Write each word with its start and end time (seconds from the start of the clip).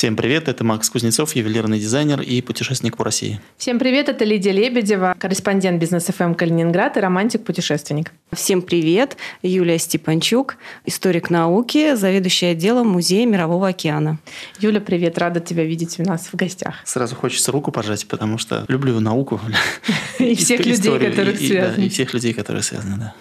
Всем 0.00 0.16
привет, 0.16 0.48
это 0.48 0.64
Макс 0.64 0.88
Кузнецов, 0.88 1.36
ювелирный 1.36 1.78
дизайнер 1.78 2.22
и 2.22 2.40
путешественник 2.40 2.96
по 2.96 3.04
России. 3.04 3.38
Всем 3.58 3.78
привет, 3.78 4.08
это 4.08 4.24
Лидия 4.24 4.50
Лебедева, 4.50 5.14
корреспондент 5.18 5.78
бизнес 5.78 6.06
ФМ 6.06 6.22
эм 6.22 6.34
Калининград 6.34 6.96
и 6.96 7.00
романтик-путешественник. 7.00 8.10
Всем 8.32 8.62
привет, 8.62 9.18
Юлия 9.42 9.78
Степанчук, 9.78 10.56
историк 10.86 11.28
науки, 11.28 11.96
заведующая 11.96 12.52
отделом 12.52 12.88
Музея 12.88 13.26
Мирового 13.26 13.68
океана. 13.68 14.18
Юля, 14.58 14.80
привет, 14.80 15.18
рада 15.18 15.38
тебя 15.40 15.64
видеть 15.64 16.00
у 16.00 16.02
нас 16.02 16.28
в 16.32 16.34
гостях. 16.34 16.76
Сразу 16.86 17.14
хочется 17.14 17.52
руку 17.52 17.70
пожать, 17.70 18.08
потому 18.08 18.38
что 18.38 18.64
люблю 18.68 18.98
науку. 19.00 19.38
И 20.18 20.34
всех 20.34 20.64
людей, 20.64 20.98
которые 20.98 21.36
связаны. 21.36 21.84
И 21.84 21.88
всех 21.90 22.14
людей, 22.14 22.32
которые 22.32 22.62
связаны, 22.62 22.96
да. 22.96 23.14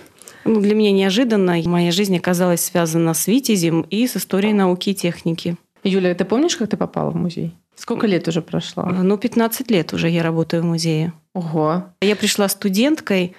Ну, 0.46 0.61
для 0.61 0.75
меня 0.75 0.93
неожиданно. 0.93 1.61
Моя 1.66 1.91
жизнь 1.91 2.16
оказалась 2.16 2.61
связана 2.61 3.14
с 3.14 3.27
Витязем 3.27 3.82
и 3.82 4.07
с 4.07 4.16
историей 4.16 4.54
науки 4.54 4.91
и 4.91 4.96
техники. 4.96 5.57
Юля, 5.84 6.14
ты 6.14 6.25
помнишь, 6.25 6.57
как 6.57 6.70
ты 6.70 6.77
попала 6.77 7.11
в 7.11 7.16
музей? 7.16 7.55
Сколько 7.75 8.07
лет 8.07 8.28
уже 8.28 8.41
прошло? 8.41 8.83
Ну, 8.83 9.18
15 9.18 9.71
лет 9.71 9.93
уже 9.93 10.10
я 10.10 10.21
работаю 10.21 10.64
в 10.64 10.65
музее. 10.65 11.14
Ого. 11.33 11.86
Я 12.01 12.15
пришла 12.15 12.50
студенткой 12.50 13.36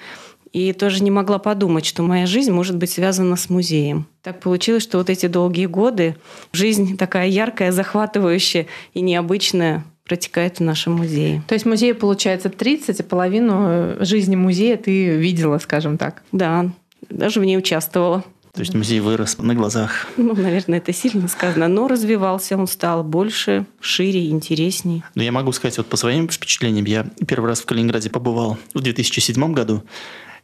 и 0.53 0.73
тоже 0.73 1.03
не 1.03 1.11
могла 1.11 1.39
подумать, 1.39 1.84
что 1.84 2.03
моя 2.03 2.27
жизнь 2.27 2.51
может 2.51 2.77
быть 2.77 2.91
связана 2.91 3.37
с 3.37 3.51
музеем. 3.51 4.07
Так 4.23 4.41
получилось, 4.41 4.83
что 4.83 4.98
вот 4.98 5.11
эти 5.11 5.27
долгие 5.27 5.67
годы 5.67 6.17
жизнь 6.53 6.97
такая 6.97 7.29
яркая, 7.29 7.71
захватывающая 7.71 8.67
и 8.95 9.01
необычная 9.01 9.84
протекает 10.05 10.59
в 10.59 10.62
нашем 10.62 10.95
музее. 10.95 11.43
То 11.47 11.55
есть 11.55 11.67
музей 11.67 11.95
получается 11.95 12.48
30, 12.48 12.98
а 12.98 13.05
половину 13.05 13.97
жизни 14.01 14.34
музея 14.34 14.77
ты 14.77 15.17
видела, 15.17 15.59
скажем 15.59 15.98
так? 15.98 16.23
Да, 16.33 16.70
даже 17.09 17.41
в 17.41 17.45
ней 17.45 17.57
участвовала. 17.57 18.25
То 18.53 18.61
есть 18.61 18.75
музей 18.75 19.01
вырос 19.01 19.39
на 19.39 19.55
глазах. 19.55 20.07
Ну, 20.17 20.35
наверное, 20.35 20.79
это 20.79 20.93
сильно 20.93 21.29
сказано. 21.29 21.69
Но 21.69 21.89
развивался 21.89 22.57
он 22.57 22.67
стал 22.67 23.05
больше, 23.05 23.67
шире, 23.81 24.29
интересней. 24.29 25.03
Но 25.15 25.23
я 25.23 25.33
могу 25.33 25.53
сказать 25.53 25.79
вот 25.79 25.87
по 25.87 25.97
своим 25.97 26.29
впечатлениям. 26.29 26.85
Я 26.85 27.07
первый 27.27 27.47
раз 27.47 27.61
в 27.61 27.67
Калининграде 27.67 28.11
побывал 28.11 28.59
в 28.75 28.81
2007 28.81 29.53
году. 29.53 29.83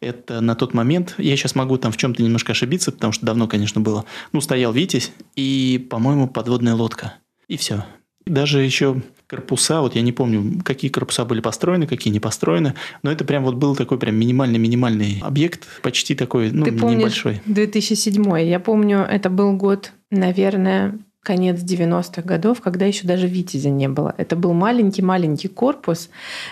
Это 0.00 0.40
на 0.40 0.54
тот 0.54 0.74
момент, 0.74 1.14
я 1.18 1.36
сейчас 1.36 1.54
могу 1.54 1.78
там 1.78 1.90
в 1.90 1.96
чем-то 1.96 2.22
немножко 2.22 2.52
ошибиться, 2.52 2.92
потому 2.92 3.12
что 3.12 3.24
давно, 3.24 3.48
конечно, 3.48 3.80
было. 3.80 4.04
Ну, 4.32 4.40
стоял 4.40 4.72
Витязь 4.72 5.10
и, 5.36 5.86
по-моему, 5.90 6.28
подводная 6.28 6.74
лодка. 6.74 7.14
И 7.48 7.56
все. 7.56 7.84
Даже 8.26 8.62
еще 8.62 9.00
корпуса, 9.28 9.80
вот 9.80 9.94
я 9.94 10.02
не 10.02 10.12
помню, 10.12 10.62
какие 10.64 10.90
корпуса 10.90 11.24
были 11.24 11.40
построены, 11.40 11.86
какие 11.86 12.12
не 12.12 12.20
построены, 12.20 12.74
но 13.02 13.10
это 13.10 13.24
прям 13.24 13.44
вот 13.44 13.54
был 13.56 13.74
такой 13.74 13.98
прям 13.98 14.14
минимальный-минимальный 14.16 15.20
объект, 15.22 15.66
почти 15.82 16.14
такой, 16.14 16.50
ну, 16.52 16.64
Ты 16.64 16.72
помнишь 16.72 16.98
небольшой. 16.98 17.40
2007 17.46 18.40
я 18.40 18.60
помню, 18.60 19.00
это 19.00 19.30
был 19.30 19.52
год, 19.56 19.92
наверное, 20.10 20.98
конец 21.26 21.58
90-х 21.60 22.22
годов, 22.22 22.60
когда 22.60 22.86
еще 22.86 23.04
даже 23.04 23.26
Витязя 23.26 23.68
не 23.68 23.88
было. 23.88 24.14
Это 24.16 24.36
был 24.36 24.52
маленький-маленький 24.52 25.48
корпус, 25.48 26.08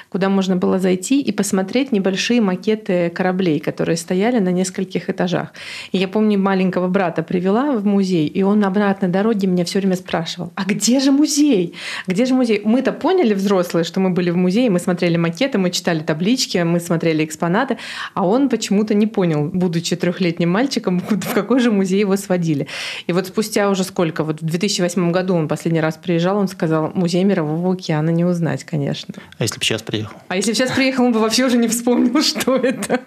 куда 0.09 0.29
можно 0.29 0.57
было 0.57 0.81
зайти 0.81 1.21
и 1.21 1.31
посмотреть 1.31 1.93
небольшие 1.93 2.41
макеты 2.41 3.09
кораблей, 3.11 3.61
которые 3.61 3.97
стояли 3.97 4.41
на 4.41 4.49
нескольких 4.49 5.09
этажах. 5.09 5.53
И 5.93 5.99
я 5.99 6.09
помню, 6.09 6.41
маленького 6.41 6.89
брата 6.89 7.23
привела 7.23 7.71
в 7.77 7.87
музей, 7.87 8.27
и 8.27 8.43
он 8.43 8.59
на 8.59 8.67
обратной 8.67 9.09
дороге 9.09 9.47
меня 9.47 9.65
все 9.65 9.79
время 9.79 9.95
спрашивал, 9.95 10.53
а 10.57 10.65
где 10.65 10.99
же 10.99 11.13
музей? 11.13 11.75
Где 12.09 12.27
же 12.27 12.35
музей? 12.35 12.61
Мы-то 12.65 12.93
поняли, 12.93 13.33
взрослые, 13.35 13.85
что 13.85 14.01
мы 14.01 14.11
были 14.11 14.31
в 14.31 14.37
музее, 14.37 14.71
мы 14.71 14.81
смотрели 14.81 15.17
макеты, 15.17 15.59
мы 15.59 15.71
читали 15.71 16.01
таблички, 16.01 16.59
мы 16.59 16.81
смотрели 16.81 17.25
экспонаты, 17.25 17.79
а 18.15 18.27
он 18.27 18.49
почему-то 18.49 18.95
не 18.95 19.07
понял, 19.07 19.51
будучи 19.53 19.95
трехлетним 19.95 20.51
мальчиком, 20.51 20.99
в 21.09 21.33
какой 21.33 21.61
же 21.61 21.71
музей 21.71 22.01
его 22.01 22.17
сводили. 22.17 22.67
И 23.07 23.13
вот 23.13 23.29
спустя 23.29 23.71
уже 23.71 23.85
сколько, 23.85 24.25
вот 24.25 24.43
в 24.43 24.64
2008 24.69 25.13
году 25.13 25.35
он 25.35 25.49
последний 25.49 25.81
раз 25.81 25.97
приезжал, 25.97 26.37
он 26.37 26.49
сказал, 26.49 26.91
музей 26.95 27.25
Мирового 27.25 27.75
океана 27.75 28.11
не 28.11 28.25
узнать, 28.25 28.65
конечно. 28.65 29.15
А 29.39 29.43
если 29.43 29.59
бы 29.59 29.65
сейчас 29.65 29.83
приехал? 29.83 30.17
А 30.29 30.37
если 30.37 30.53
бы 30.53 30.57
сейчас 30.57 30.73
приехал, 30.73 31.05
он 31.05 31.13
бы 31.13 31.21
вообще 31.21 31.45
уже 31.45 31.57
не 31.57 31.69
вспомнил, 31.69 32.23
что 32.23 32.57
это. 32.57 33.01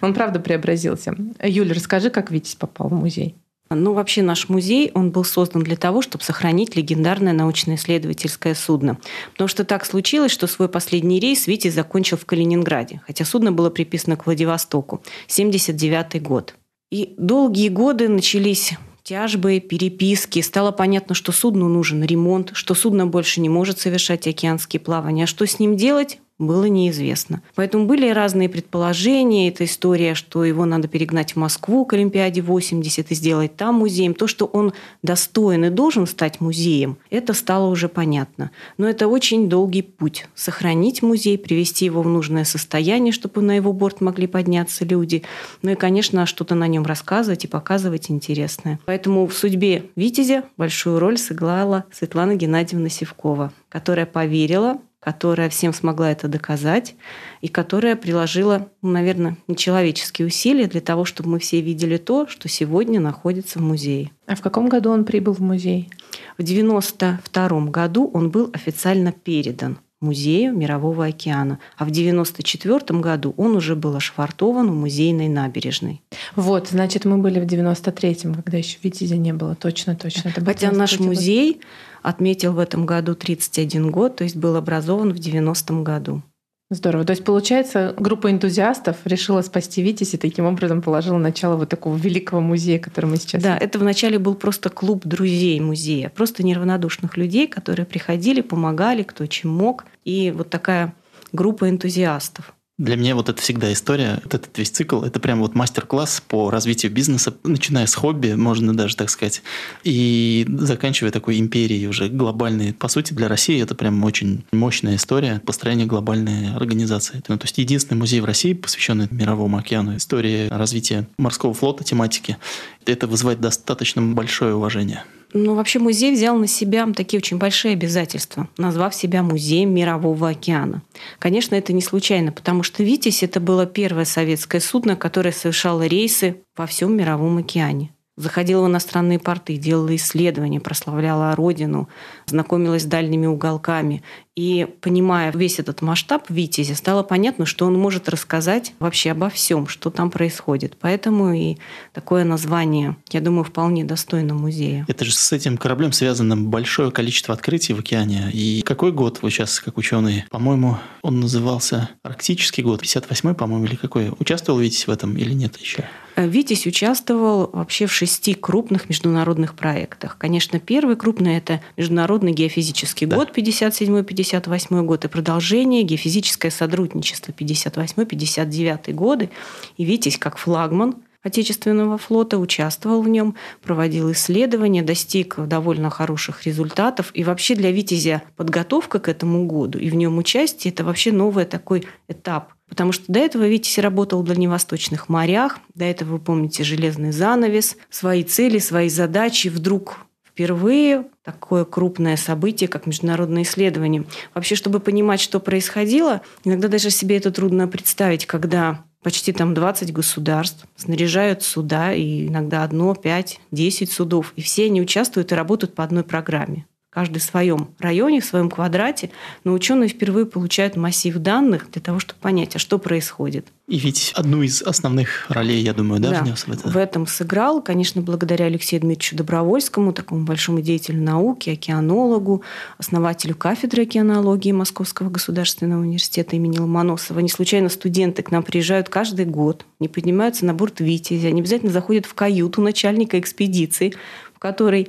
Он 0.00 0.14
правда 0.14 0.40
преобразился. 0.40 1.14
Юля, 1.42 1.74
расскажи, 1.74 2.10
как 2.10 2.30
Витязь 2.30 2.54
попал 2.54 2.88
в 2.88 2.92
музей. 2.92 3.34
Ну, 3.68 3.94
вообще 3.94 4.22
наш 4.22 4.48
музей, 4.48 4.92
он 4.94 5.10
был 5.10 5.24
создан 5.24 5.62
для 5.62 5.76
того, 5.76 6.00
чтобы 6.00 6.22
сохранить 6.22 6.76
легендарное 6.76 7.32
научно-исследовательское 7.32 8.54
судно. 8.54 8.98
Потому 9.32 9.48
что 9.48 9.64
так 9.64 9.84
случилось, 9.84 10.30
что 10.30 10.46
свой 10.46 10.68
последний 10.68 11.18
рейс 11.18 11.48
Витязь 11.48 11.74
закончил 11.74 12.16
в 12.16 12.26
Калининграде, 12.26 13.00
хотя 13.06 13.24
судно 13.24 13.50
было 13.50 13.70
приписано 13.70 14.16
к 14.16 14.26
Владивостоку. 14.26 15.02
79 15.26 16.22
год. 16.22 16.54
И 16.92 17.14
долгие 17.18 17.68
годы 17.68 18.08
начались 18.08 18.74
тяжбы, 19.06 19.60
переписки. 19.60 20.42
Стало 20.42 20.72
понятно, 20.72 21.14
что 21.14 21.30
судну 21.30 21.68
нужен 21.68 22.02
ремонт, 22.02 22.50
что 22.54 22.74
судно 22.74 23.06
больше 23.06 23.40
не 23.40 23.48
может 23.48 23.78
совершать 23.78 24.26
океанские 24.26 24.80
плавания. 24.80 25.24
А 25.24 25.26
что 25.28 25.46
с 25.46 25.60
ним 25.60 25.76
делать? 25.76 26.18
Было 26.38 26.64
неизвестно. 26.66 27.40
Поэтому 27.54 27.86
были 27.86 28.10
разные 28.10 28.48
предположения. 28.48 29.48
Это 29.48 29.64
история, 29.64 30.14
что 30.14 30.44
его 30.44 30.66
надо 30.66 30.86
перегнать 30.86 31.32
в 31.32 31.36
Москву 31.36 31.86
к 31.86 31.94
Олимпиаде 31.94 32.42
80 32.42 33.10
и 33.10 33.14
сделать 33.14 33.56
там 33.56 33.76
музеем. 33.76 34.14
То, 34.14 34.26
что 34.26 34.44
он 34.44 34.74
достоин 35.02 35.64
и 35.64 35.70
должен 35.70 36.06
стать 36.06 36.40
музеем, 36.40 36.98
это 37.10 37.32
стало 37.32 37.68
уже 37.68 37.88
понятно. 37.88 38.50
Но 38.76 38.86
это 38.86 39.08
очень 39.08 39.48
долгий 39.48 39.82
путь. 39.82 40.26
Сохранить 40.34 41.02
музей, 41.02 41.38
привести 41.38 41.86
его 41.86 42.02
в 42.02 42.08
нужное 42.08 42.44
состояние, 42.44 43.12
чтобы 43.12 43.40
на 43.40 43.56
его 43.56 43.72
борт 43.72 44.02
могли 44.02 44.26
подняться 44.26 44.84
люди. 44.84 45.22
Ну 45.62 45.70
и, 45.70 45.74
конечно, 45.74 46.26
что-то 46.26 46.54
на 46.54 46.66
нем 46.66 46.84
рассказывать 46.84 47.44
и 47.44 47.48
показывать 47.48 48.10
интересное. 48.10 48.78
Поэтому 48.84 49.26
в 49.26 49.32
судьбе 49.32 49.86
Витязя 49.96 50.44
большую 50.58 50.98
роль 50.98 51.16
сыграла 51.16 51.84
Светлана 51.92 52.34
Геннадьевна 52.34 52.90
Севкова, 52.90 53.52
которая 53.70 54.04
поверила 54.06 54.78
которая 55.06 55.48
всем 55.50 55.72
смогла 55.72 56.10
это 56.10 56.26
доказать 56.26 56.96
и 57.40 57.46
которая 57.46 57.94
приложила, 57.94 58.70
ну, 58.82 58.90
наверное, 58.90 59.36
нечеловеческие 59.46 60.26
усилия 60.26 60.66
для 60.66 60.80
того, 60.80 61.04
чтобы 61.04 61.28
мы 61.28 61.38
все 61.38 61.60
видели 61.60 61.96
то, 61.96 62.26
что 62.26 62.48
сегодня 62.48 62.98
находится 62.98 63.60
в 63.60 63.62
музее. 63.62 64.10
А 64.26 64.34
в 64.34 64.40
каком 64.40 64.68
году 64.68 64.90
он 64.90 65.04
прибыл 65.04 65.32
в 65.32 65.38
музей? 65.38 65.90
В 66.38 66.42
1992 66.42 67.70
году 67.70 68.10
он 68.12 68.30
был 68.30 68.50
официально 68.52 69.12
передан 69.12 69.78
музею 70.00 70.56
Мирового 70.56 71.06
океана. 71.06 71.58
А 71.76 71.84
в 71.84 71.90
1994 71.90 73.00
году 73.00 73.34
он 73.36 73.56
уже 73.56 73.76
был 73.76 73.96
ошвартован 73.96 74.68
у 74.68 74.74
музейной 74.74 75.28
набережной. 75.28 76.02
Вот, 76.34 76.68
значит, 76.68 77.04
мы 77.04 77.18
были 77.18 77.40
в 77.40 77.44
93-м, 77.44 78.34
когда 78.34 78.58
еще 78.58 78.78
Витязя 78.82 79.16
не 79.16 79.32
было. 79.32 79.54
Точно, 79.54 79.96
точно. 79.96 80.28
Это 80.28 80.44
Хотя 80.44 80.70
наш 80.70 80.98
музей 81.00 81.54
год 81.54 81.62
отметил 82.02 82.52
в 82.52 82.60
этом 82.60 82.86
году 82.86 83.16
31 83.16 83.90
год, 83.90 84.16
то 84.16 84.24
есть 84.24 84.36
был 84.36 84.54
образован 84.54 85.12
в 85.12 85.16
90-м 85.16 85.82
году. 85.82 86.22
Здорово. 86.68 87.04
То 87.04 87.12
есть, 87.12 87.22
получается, 87.22 87.94
группа 87.96 88.28
энтузиастов 88.28 88.96
решила 89.04 89.40
спасти 89.42 89.82
Витязь 89.82 90.14
и 90.14 90.16
таким 90.16 90.46
образом 90.46 90.82
положила 90.82 91.16
начало 91.16 91.56
вот 91.56 91.68
такого 91.68 91.96
великого 91.96 92.40
музея, 92.40 92.80
который 92.80 93.06
мы 93.06 93.18
сейчас... 93.18 93.40
Да, 93.40 93.56
это 93.56 93.78
вначале 93.78 94.18
был 94.18 94.34
просто 94.34 94.68
клуб 94.68 95.02
друзей 95.04 95.60
музея, 95.60 96.08
просто 96.08 96.42
неравнодушных 96.42 97.16
людей, 97.16 97.46
которые 97.46 97.86
приходили, 97.86 98.40
помогали, 98.40 99.04
кто 99.04 99.26
чем 99.26 99.52
мог. 99.52 99.84
И 100.04 100.32
вот 100.36 100.50
такая 100.50 100.92
группа 101.32 101.70
энтузиастов. 101.70 102.52
Для 102.78 102.96
меня 102.96 103.14
вот 103.14 103.30
это 103.30 103.40
всегда 103.40 103.72
история, 103.72 104.20
вот 104.22 104.34
этот 104.34 104.58
весь 104.58 104.68
цикл, 104.68 105.00
это 105.02 105.18
прям 105.18 105.40
вот 105.40 105.54
мастер-класс 105.54 106.22
по 106.28 106.50
развитию 106.50 106.92
бизнеса, 106.92 107.34
начиная 107.42 107.86
с 107.86 107.94
хобби, 107.94 108.32
можно 108.32 108.76
даже 108.76 108.96
так 108.96 109.08
сказать, 109.08 109.42
и 109.82 110.46
заканчивая 110.46 111.10
такой 111.10 111.38
империей 111.38 111.86
уже 111.86 112.10
глобальной. 112.10 112.74
По 112.74 112.88
сути, 112.88 113.14
для 113.14 113.28
России 113.28 113.62
это 113.62 113.74
прям 113.74 114.04
очень 114.04 114.44
мощная 114.52 114.96
история 114.96 115.40
построения 115.46 115.86
глобальной 115.86 116.54
организации. 116.54 117.22
Ну, 117.28 117.38
то 117.38 117.44
есть 117.44 117.56
единственный 117.56 117.96
музей 117.96 118.20
в 118.20 118.26
России, 118.26 118.52
посвященный 118.52 119.08
Мировому 119.10 119.56
океану, 119.56 119.96
истории 119.96 120.48
развития 120.48 121.08
морского 121.16 121.54
флота, 121.54 121.82
тематики. 121.82 122.36
Это 122.84 123.06
вызывает 123.06 123.40
достаточно 123.40 124.02
большое 124.02 124.54
уважение. 124.54 125.04
Ну, 125.38 125.54
вообще 125.54 125.78
музей 125.78 126.12
взял 126.12 126.38
на 126.38 126.46
себя 126.46 126.90
такие 126.96 127.18
очень 127.18 127.36
большие 127.36 127.74
обязательства, 127.74 128.48
назвав 128.56 128.94
себя 128.94 129.22
музеем 129.22 129.74
Мирового 129.74 130.30
океана. 130.30 130.82
Конечно, 131.18 131.54
это 131.54 131.74
не 131.74 131.82
случайно, 131.82 132.32
потому 132.32 132.62
что 132.62 132.82
«Витязь»— 132.82 133.22
это 133.22 133.38
было 133.38 133.66
первое 133.66 134.06
советское 134.06 134.60
судно, 134.60 134.96
которое 134.96 135.32
совершало 135.32 135.86
рейсы 135.86 136.40
во 136.56 136.66
всем 136.66 136.96
Мировом 136.96 137.36
океане 137.36 137.90
заходила 138.16 138.62
в 138.62 138.68
иностранные 138.68 139.18
порты, 139.18 139.56
делала 139.56 139.94
исследования, 139.94 140.60
прославляла 140.60 141.36
родину, 141.36 141.88
знакомилась 142.26 142.82
с 142.82 142.86
дальними 142.86 143.26
уголками. 143.26 144.02
И 144.34 144.66
понимая 144.80 145.32
весь 145.32 145.58
этот 145.58 145.80
масштаб 145.82 146.28
Витязя, 146.28 146.74
стало 146.74 147.02
понятно, 147.02 147.46
что 147.46 147.66
он 147.66 147.74
может 147.78 148.08
рассказать 148.08 148.74
вообще 148.78 149.12
обо 149.12 149.30
всем, 149.30 149.66
что 149.66 149.90
там 149.90 150.10
происходит. 150.10 150.76
Поэтому 150.78 151.32
и 151.32 151.56
такое 151.92 152.24
название, 152.24 152.96
я 153.10 153.20
думаю, 153.20 153.44
вполне 153.44 153.84
достойно 153.84 154.34
музея. 154.34 154.84
Это 154.88 155.04
же 155.04 155.12
с 155.12 155.32
этим 155.32 155.56
кораблем 155.56 155.92
связано 155.92 156.36
большое 156.36 156.90
количество 156.90 157.34
открытий 157.34 157.72
в 157.72 157.80
океане. 157.80 158.30
И 158.32 158.62
какой 158.62 158.92
год 158.92 159.20
вы 159.22 159.30
сейчас, 159.30 159.60
как 159.60 159.78
ученые? 159.78 160.26
По-моему, 160.30 160.78
он 161.02 161.20
назывался 161.20 161.90
Арктический 162.02 162.62
год, 162.62 162.82
58-й, 162.82 163.34
по-моему, 163.34 163.64
или 163.66 163.76
какой? 163.76 164.10
Участвовал 164.18 164.58
Витязь 164.58 164.86
в 164.86 164.90
этом 164.90 165.16
или 165.16 165.32
нет 165.32 165.56
еще? 165.56 165.84
Э, 166.16 166.26
Витязь 166.26 166.66
участвовал 166.66 167.50
вообще 167.52 167.86
в 167.86 167.92
шести 167.92 168.34
крупных 168.34 168.88
международных 168.88 169.54
проектах. 169.54 170.16
Конечно, 170.18 170.58
первый 170.58 170.96
крупный– 170.96 171.36
это 171.38 171.60
Международный 171.76 172.32
геофизический 172.32 173.06
да. 173.06 173.16
год 173.16 173.36
57-58 173.36 174.82
год 174.82 175.04
и 175.04 175.08
продолжение 175.08 175.82
геофизическое 175.82 176.50
сотрудничество 176.50 177.32
58-59 177.32 178.92
годы. 178.94 179.30
И 179.76 179.84
Витязь 179.84 180.16
как 180.16 180.38
флагман 180.38 180.96
Отечественного 181.26 181.98
флота, 181.98 182.38
участвовал 182.38 183.02
в 183.02 183.08
нем, 183.08 183.34
проводил 183.60 184.12
исследования, 184.12 184.82
достиг 184.82 185.34
довольно 185.48 185.90
хороших 185.90 186.46
результатов. 186.46 187.10
И 187.14 187.24
вообще 187.24 187.56
для 187.56 187.72
Витязя 187.72 188.22
подготовка 188.36 189.00
к 189.00 189.08
этому 189.08 189.44
году 189.44 189.76
и 189.80 189.90
в 189.90 189.96
нем 189.96 190.18
участие– 190.18 190.72
это 190.72 190.84
вообще 190.84 191.10
новый 191.10 191.44
такой 191.44 191.84
этап. 192.06 192.52
Потому 192.68 192.92
что 192.92 193.12
до 193.12 193.18
этого 193.18 193.48
Витязь 193.48 193.78
работал 193.78 194.22
в 194.22 194.24
дальневосточных 194.24 195.08
морях, 195.08 195.58
до 195.74 195.84
этого, 195.84 196.10
вы 196.10 196.18
помните, 196.20 196.62
железный 196.62 197.10
занавес, 197.10 197.76
свои 197.90 198.22
цели, 198.22 198.60
свои 198.60 198.88
задачи. 198.88 199.48
Вдруг 199.48 200.06
впервые 200.24 201.06
такое 201.24 201.64
крупное 201.64 202.16
событие, 202.16 202.68
как 202.68 202.86
международное 202.86 203.42
исследование. 203.42 204.04
Вообще, 204.32 204.54
чтобы 204.54 204.78
понимать, 204.78 205.18
что 205.20 205.40
происходило, 205.40 206.20
иногда 206.44 206.68
даже 206.68 206.90
себе 206.90 207.16
это 207.16 207.32
трудно 207.32 207.66
представить, 207.66 208.26
когда 208.26 208.84
почти 209.02 209.32
там 209.32 209.54
20 209.54 209.92
государств 209.92 210.66
снаряжают 210.76 211.42
суда, 211.42 211.92
и 211.92 212.26
иногда 212.28 212.64
одно, 212.64 212.94
пять, 212.94 213.40
десять 213.50 213.92
судов. 213.92 214.32
И 214.36 214.42
все 214.42 214.66
они 214.66 214.80
участвуют 214.80 215.32
и 215.32 215.34
работают 215.34 215.74
по 215.74 215.84
одной 215.84 216.04
программе 216.04 216.66
каждый 216.96 217.18
в 217.18 217.24
своем 217.24 217.68
районе, 217.78 218.22
в 218.22 218.24
своем 218.24 218.48
квадрате, 218.48 219.10
но 219.44 219.52
ученые 219.52 219.90
впервые 219.90 220.24
получают 220.24 220.76
массив 220.76 221.14
данных 221.18 221.70
для 221.70 221.82
того, 221.82 221.98
чтобы 221.98 222.18
понять, 222.20 222.56
а 222.56 222.58
что 222.58 222.78
происходит. 222.78 223.48
И 223.68 223.76
ведь 223.78 224.12
одну 224.14 224.42
из 224.42 224.62
основных 224.62 225.26
ролей, 225.28 225.60
я 225.60 225.74
думаю, 225.74 226.00
да, 226.00 226.12
да 226.12 226.22
внес 226.22 226.46
в 226.46 226.52
это? 226.52 226.70
В 226.70 226.74
этом 226.74 227.06
сыграл, 227.06 227.60
конечно, 227.60 228.00
благодаря 228.00 228.46
Алексею 228.46 228.80
Дмитриевичу 228.80 229.14
Добровольскому, 229.14 229.92
такому 229.92 230.24
большому 230.24 230.62
деятелю 230.62 231.02
науки, 231.02 231.50
океанологу, 231.50 232.42
основателю 232.78 233.34
кафедры 233.34 233.82
океанологии 233.82 234.52
Московского 234.52 235.10
государственного 235.10 235.82
университета 235.82 236.36
имени 236.36 236.56
Ломоносова. 236.56 237.18
Не 237.18 237.28
случайно 237.28 237.68
студенты 237.68 238.22
к 238.22 238.30
нам 238.30 238.42
приезжают 238.42 238.88
каждый 238.88 239.26
год, 239.26 239.66
не 239.80 239.88
поднимаются 239.88 240.46
на 240.46 240.54
борт 240.54 240.80
«Витязя», 240.80 241.28
они 241.28 241.42
обязательно 241.42 241.72
заходят 241.72 242.06
в 242.06 242.14
каюту 242.14 242.62
начальника 242.62 243.18
экспедиции, 243.18 243.92
в 244.34 244.38
которой 244.38 244.88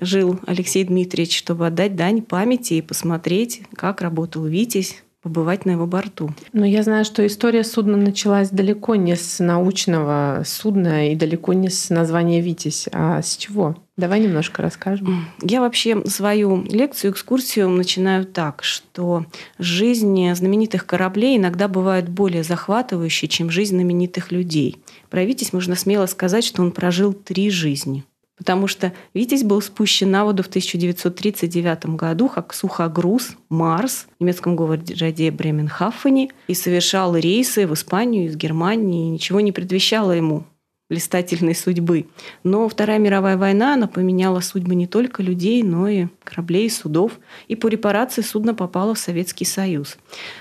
жил 0.00 0.38
Алексей 0.46 0.84
Дмитриевич, 0.84 1.36
чтобы 1.36 1.66
отдать 1.66 1.96
дань 1.96 2.22
памяти 2.22 2.74
и 2.74 2.82
посмотреть, 2.82 3.62
как 3.74 4.00
работал 4.00 4.44
Витязь, 4.44 5.02
побывать 5.22 5.66
на 5.66 5.72
его 5.72 5.86
борту. 5.86 6.30
Но 6.52 6.64
я 6.64 6.82
знаю, 6.82 7.04
что 7.04 7.26
история 7.26 7.62
судна 7.62 7.96
началась 7.96 8.50
далеко 8.50 8.94
не 8.94 9.16
с 9.16 9.38
научного 9.38 10.42
судна 10.46 11.12
и 11.12 11.14
далеко 11.14 11.52
не 11.52 11.68
с 11.68 11.90
названия 11.90 12.40
«Витязь», 12.40 12.88
а 12.92 13.20
с 13.20 13.36
чего? 13.36 13.76
Давай 13.98 14.20
немножко 14.20 14.62
расскажем. 14.62 15.26
Я 15.42 15.60
вообще 15.60 16.02
свою 16.06 16.62
лекцию, 16.64 17.12
экскурсию 17.12 17.68
начинаю 17.68 18.24
так, 18.24 18.64
что 18.64 19.26
жизнь 19.58 20.32
знаменитых 20.32 20.86
кораблей 20.86 21.36
иногда 21.36 21.68
бывает 21.68 22.08
более 22.08 22.42
захватывающей, 22.42 23.28
чем 23.28 23.50
жизнь 23.50 23.74
знаменитых 23.74 24.32
людей. 24.32 24.78
Про 25.10 25.24
Витязь 25.24 25.52
можно 25.52 25.74
смело 25.74 26.06
сказать, 26.06 26.44
что 26.44 26.62
он 26.62 26.72
прожил 26.72 27.12
три 27.12 27.50
жизни 27.50 28.04
потому 28.40 28.68
что 28.68 28.94
«Витязь» 29.12 29.42
был 29.42 29.60
спущен 29.60 30.10
на 30.10 30.24
воду 30.24 30.42
в 30.42 30.46
1939 30.46 31.94
году 31.94 32.30
как 32.30 32.54
сухогруз 32.54 33.32
«Марс» 33.50 34.06
в 34.18 34.22
немецком 34.22 34.56
городе 34.56 35.30
Бременхафене 35.30 36.30
и 36.48 36.54
совершал 36.54 37.14
рейсы 37.14 37.66
в 37.66 37.74
Испанию 37.74 38.24
из 38.24 38.36
Германии, 38.36 39.08
и 39.08 39.10
ничего 39.10 39.40
не 39.40 39.52
предвещало 39.52 40.12
ему 40.12 40.44
блистательной 40.90 41.54
судьбы. 41.54 42.08
Но 42.44 42.68
Вторая 42.68 42.98
мировая 42.98 43.38
война, 43.38 43.74
она 43.74 43.86
поменяла 43.86 44.40
судьбы 44.40 44.74
не 44.74 44.86
только 44.86 45.22
людей, 45.22 45.62
но 45.62 45.88
и 45.88 46.08
кораблей, 46.24 46.68
судов. 46.68 47.12
И 47.48 47.54
по 47.54 47.68
репарации 47.68 48.22
судно 48.22 48.54
попало 48.54 48.94
в 48.94 48.98
Советский 48.98 49.46
Союз. 49.46 49.96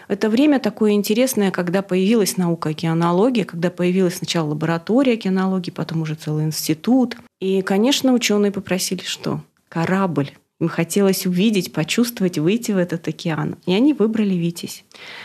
Это 0.08 0.30
время 0.30 0.60
такое 0.60 0.92
интересное, 0.92 1.52
когда 1.52 1.82
появилась 1.82 2.36
наука 2.36 2.70
океанология, 2.70 3.46
когда 3.46 3.70
появилась 3.70 4.16
сначала 4.16 4.50
лаборатория 4.50 5.14
океанологии, 5.14 5.72
потом 5.72 6.02
уже 6.02 6.16
целый 6.16 6.46
институт. 6.46 7.16
И, 7.40 7.62
конечно, 7.62 8.12
ученые 8.12 8.52
попросили 8.52 9.04
что? 9.04 9.42
Корабль 9.70 10.32
им 10.60 10.68
хотелось 10.68 11.26
увидеть, 11.26 11.72
почувствовать, 11.72 12.38
выйти 12.38 12.72
в 12.74 12.78
этот 12.78 13.08
океан. 13.08 13.56
И 13.66 13.74
они 13.74 13.94
выбрали 13.94 14.36
Витязь. 14.36 14.84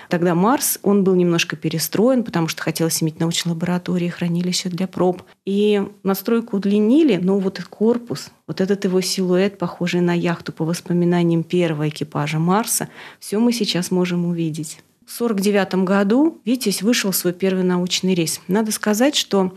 Тогда 0.09 0.35
Марс, 0.35 0.79
он 0.83 1.03
был 1.03 1.15
немножко 1.15 1.57
перестроен, 1.57 2.23
потому 2.23 2.47
что 2.47 2.63
хотелось 2.63 3.03
иметь 3.03 3.19
научные 3.19 3.55
лаборатории, 3.55 4.09
хранилище 4.09 4.69
для 4.69 4.87
проб. 4.87 5.23
И 5.45 5.83
настройку 6.05 6.59
удлинили, 6.59 7.17
но 7.17 7.39
вот 7.39 7.61
корпус, 7.69 8.31
вот 8.47 8.61
этот 8.61 8.85
его 8.85 9.01
силуэт, 9.01 9.59
похожий 9.59 10.01
на 10.01 10.15
яхту 10.15 10.53
по 10.53 10.65
воспоминаниям 10.65 11.43
первого 11.43 11.89
экипажа 11.89 12.39
Марса, 12.39 12.89
все 13.19 13.39
мы 13.39 13.53
сейчас 13.53 13.91
можем 13.91 14.27
увидеть. 14.27 14.79
В 15.07 15.15
1949 15.21 15.85
году 15.85 16.41
Витязь 16.45 16.81
вышел 16.81 17.11
в 17.11 17.17
свой 17.17 17.35
первый 17.35 17.65
научный 17.65 18.15
рейс. 18.15 18.41
Надо 18.49 18.73
сказать, 18.73 19.15
что 19.15 19.53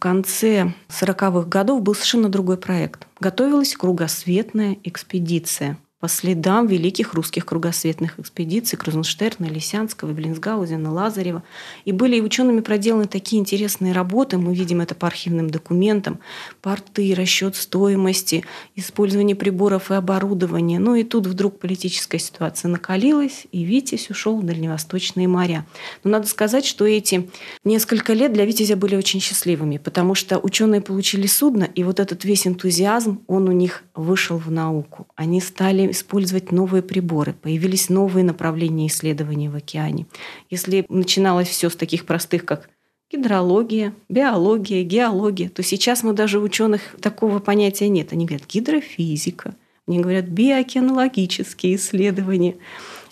конце 0.00 0.74
40-х 0.88 1.48
годов 1.48 1.82
был 1.82 1.94
совершенно 1.94 2.28
другой 2.28 2.56
проект. 2.56 3.06
Готовилась 3.20 3.76
кругосветная 3.76 4.76
экспедиция– 4.82 5.78
по 6.00 6.08
следам 6.08 6.66
великих 6.66 7.12
русских 7.12 7.44
кругосветных 7.44 8.18
экспедиций 8.18 8.78
Крузенштерна, 8.78 9.44
Лисянского, 9.44 10.12
Блинсгаузена, 10.12 10.90
Лазарева. 10.90 11.42
И 11.84 11.92
были 11.92 12.16
и 12.16 12.22
учеными 12.22 12.60
проделаны 12.60 13.06
такие 13.06 13.38
интересные 13.38 13.92
работы, 13.92 14.38
мы 14.38 14.54
видим 14.54 14.80
это 14.80 14.94
по 14.94 15.06
архивным 15.06 15.50
документам, 15.50 16.18
порты, 16.62 17.14
расчет 17.14 17.54
стоимости, 17.54 18.44
использование 18.76 19.36
приборов 19.36 19.90
и 19.90 19.94
оборудования. 19.94 20.78
Ну 20.78 20.94
и 20.94 21.04
тут 21.04 21.26
вдруг 21.26 21.58
политическая 21.58 22.18
ситуация 22.18 22.70
накалилась, 22.70 23.46
и 23.52 23.62
Витязь 23.64 24.08
ушел 24.08 24.40
в 24.40 24.44
дальневосточные 24.44 25.28
моря. 25.28 25.66
Но 26.02 26.12
надо 26.12 26.26
сказать, 26.26 26.64
что 26.64 26.86
эти 26.86 27.28
несколько 27.62 28.14
лет 28.14 28.32
для 28.32 28.46
Витязя 28.46 28.76
были 28.76 28.96
очень 28.96 29.20
счастливыми, 29.20 29.76
потому 29.76 30.14
что 30.14 30.38
ученые 30.38 30.80
получили 30.80 31.26
судно, 31.26 31.64
и 31.64 31.84
вот 31.84 32.00
этот 32.00 32.24
весь 32.24 32.46
энтузиазм, 32.46 33.20
он 33.26 33.48
у 33.48 33.52
них 33.52 33.84
вышел 33.94 34.38
в 34.38 34.50
науку. 34.50 35.06
Они 35.14 35.42
стали 35.42 35.89
использовать 35.90 36.52
новые 36.52 36.82
приборы, 36.82 37.32
появились 37.32 37.88
новые 37.88 38.24
направления 38.24 38.86
исследований 38.86 39.48
в 39.48 39.56
океане. 39.56 40.06
Если 40.48 40.86
начиналось 40.88 41.48
все 41.48 41.70
с 41.70 41.76
таких 41.76 42.06
простых, 42.06 42.44
как 42.44 42.70
гидрология, 43.10 43.94
биология, 44.08 44.84
геология, 44.84 45.48
то 45.48 45.62
сейчас 45.62 46.02
мы 46.02 46.12
даже 46.12 46.38
ученых 46.38 46.96
такого 47.00 47.38
понятия 47.38 47.88
нет. 47.88 48.12
Они 48.12 48.26
говорят 48.26 48.46
гидрофизика, 48.48 49.54
они 49.86 50.00
говорят 50.00 50.26
биокинологические 50.26 51.76
исследования. 51.76 52.56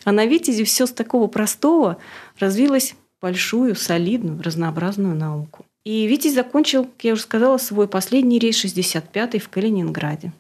А 0.05 0.13
на 0.13 0.27
Витязе 0.27 0.65
все 0.65 0.87
с 0.87 0.93
такого 0.93 1.27
простого 1.27 1.99
развилось 2.39 2.95
большую, 3.21 3.75
солидную, 3.75 4.41
разнообразную 4.43 5.17
науку. 5.17 5.67
И 5.85 6.07
Витязь 6.07 6.35
закончил, 6.35 6.85
как 6.85 7.05
я 7.05 7.13
уже 7.15 7.23
сказала, 7.23 7.59
свой 7.59 7.89
последний 7.89 8.39
рейс 8.39 8.65
65-й 8.65 9.39
в 9.39 9.49
Калининграде. 9.49 10.33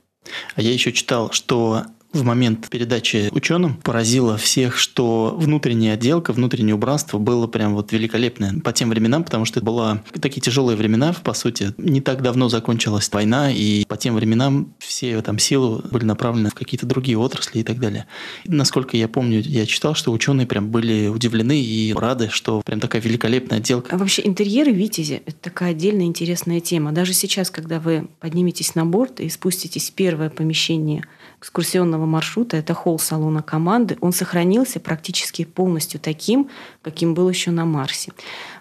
А 0.55 0.63
я 0.63 0.73
еще 0.73 0.93
читал, 0.93 1.33
что 1.33 1.85
в 2.19 2.25
момент 2.25 2.69
передачи 2.69 3.29
ученым 3.33 3.77
поразило 3.77 4.37
всех, 4.37 4.77
что 4.77 5.35
внутренняя 5.39 5.95
отделка, 5.95 6.33
внутреннее 6.33 6.75
убранство 6.75 7.19
было 7.19 7.47
прям 7.47 7.75
вот 7.75 7.93
великолепное 7.93 8.61
по 8.61 8.73
тем 8.73 8.91
временам, 8.91 9.25
потому 9.25 9.45
что 9.45 9.61
это 9.61 9.67
было 9.67 10.03
такие 10.21 10.41
тяжелые 10.41 10.77
времена, 10.77 11.15
по 11.25 11.35
сути. 11.35 11.73
Не 11.79 12.01
так 12.01 12.23
давно 12.23 12.49
закончилась 12.49 13.09
война, 13.13 13.51
и 13.51 13.85
по 13.87 13.97
тем 13.97 14.15
временам 14.15 14.75
все 14.79 15.21
там 15.23 15.39
силы 15.39 15.83
были 15.91 16.05
направлены 16.05 16.51
в 16.51 16.55
какие-то 16.55 16.87
другие 16.87 17.19
отрасли 17.19 17.61
и 17.61 17.63
так 17.63 17.79
далее. 17.79 18.07
Насколько 18.45 18.97
я 18.97 19.09
помню, 19.09 19.41
я 19.41 19.67
читал, 19.67 19.95
что 19.95 20.13
ученые 20.13 20.47
прям 20.47 20.71
были 20.71 21.09
удивлены 21.09 21.61
и 21.61 21.93
рады, 21.95 22.29
что 22.31 22.63
прям 22.65 22.81
такая 22.81 23.01
великолепная 23.01 23.59
отделка. 23.59 23.95
А 23.95 23.99
вообще 23.99 24.23
интерьеры 24.25 24.73
Витязи– 24.73 25.23
это 25.27 25.37
такая 25.41 25.71
отдельная 25.71 26.07
интересная 26.07 26.61
тема. 26.61 26.93
Даже 26.93 27.13
сейчас, 27.13 27.51
когда 27.51 27.81
вы 27.81 28.09
подниметесь 28.21 28.75
на 28.75 28.85
борт 28.85 29.21
и 29.21 29.29
спуститесь 29.29 29.91
в 29.91 29.93
первое 29.93 30.31
помещение 30.31 31.05
экскурсионного 31.41 32.07
маршрута, 32.07 32.57
это 32.57 32.75
холл 32.75 32.99
салона 32.99 33.43
команды, 33.43 33.97
он 34.01 34.13
сохранился 34.13 34.81
практически 34.81 35.45
полностью 35.45 36.01
таким, 36.01 36.51
каким 36.83 37.15
был 37.15 37.29
еще 37.29 37.51
на 37.51 37.65
Марсе. 37.65 38.13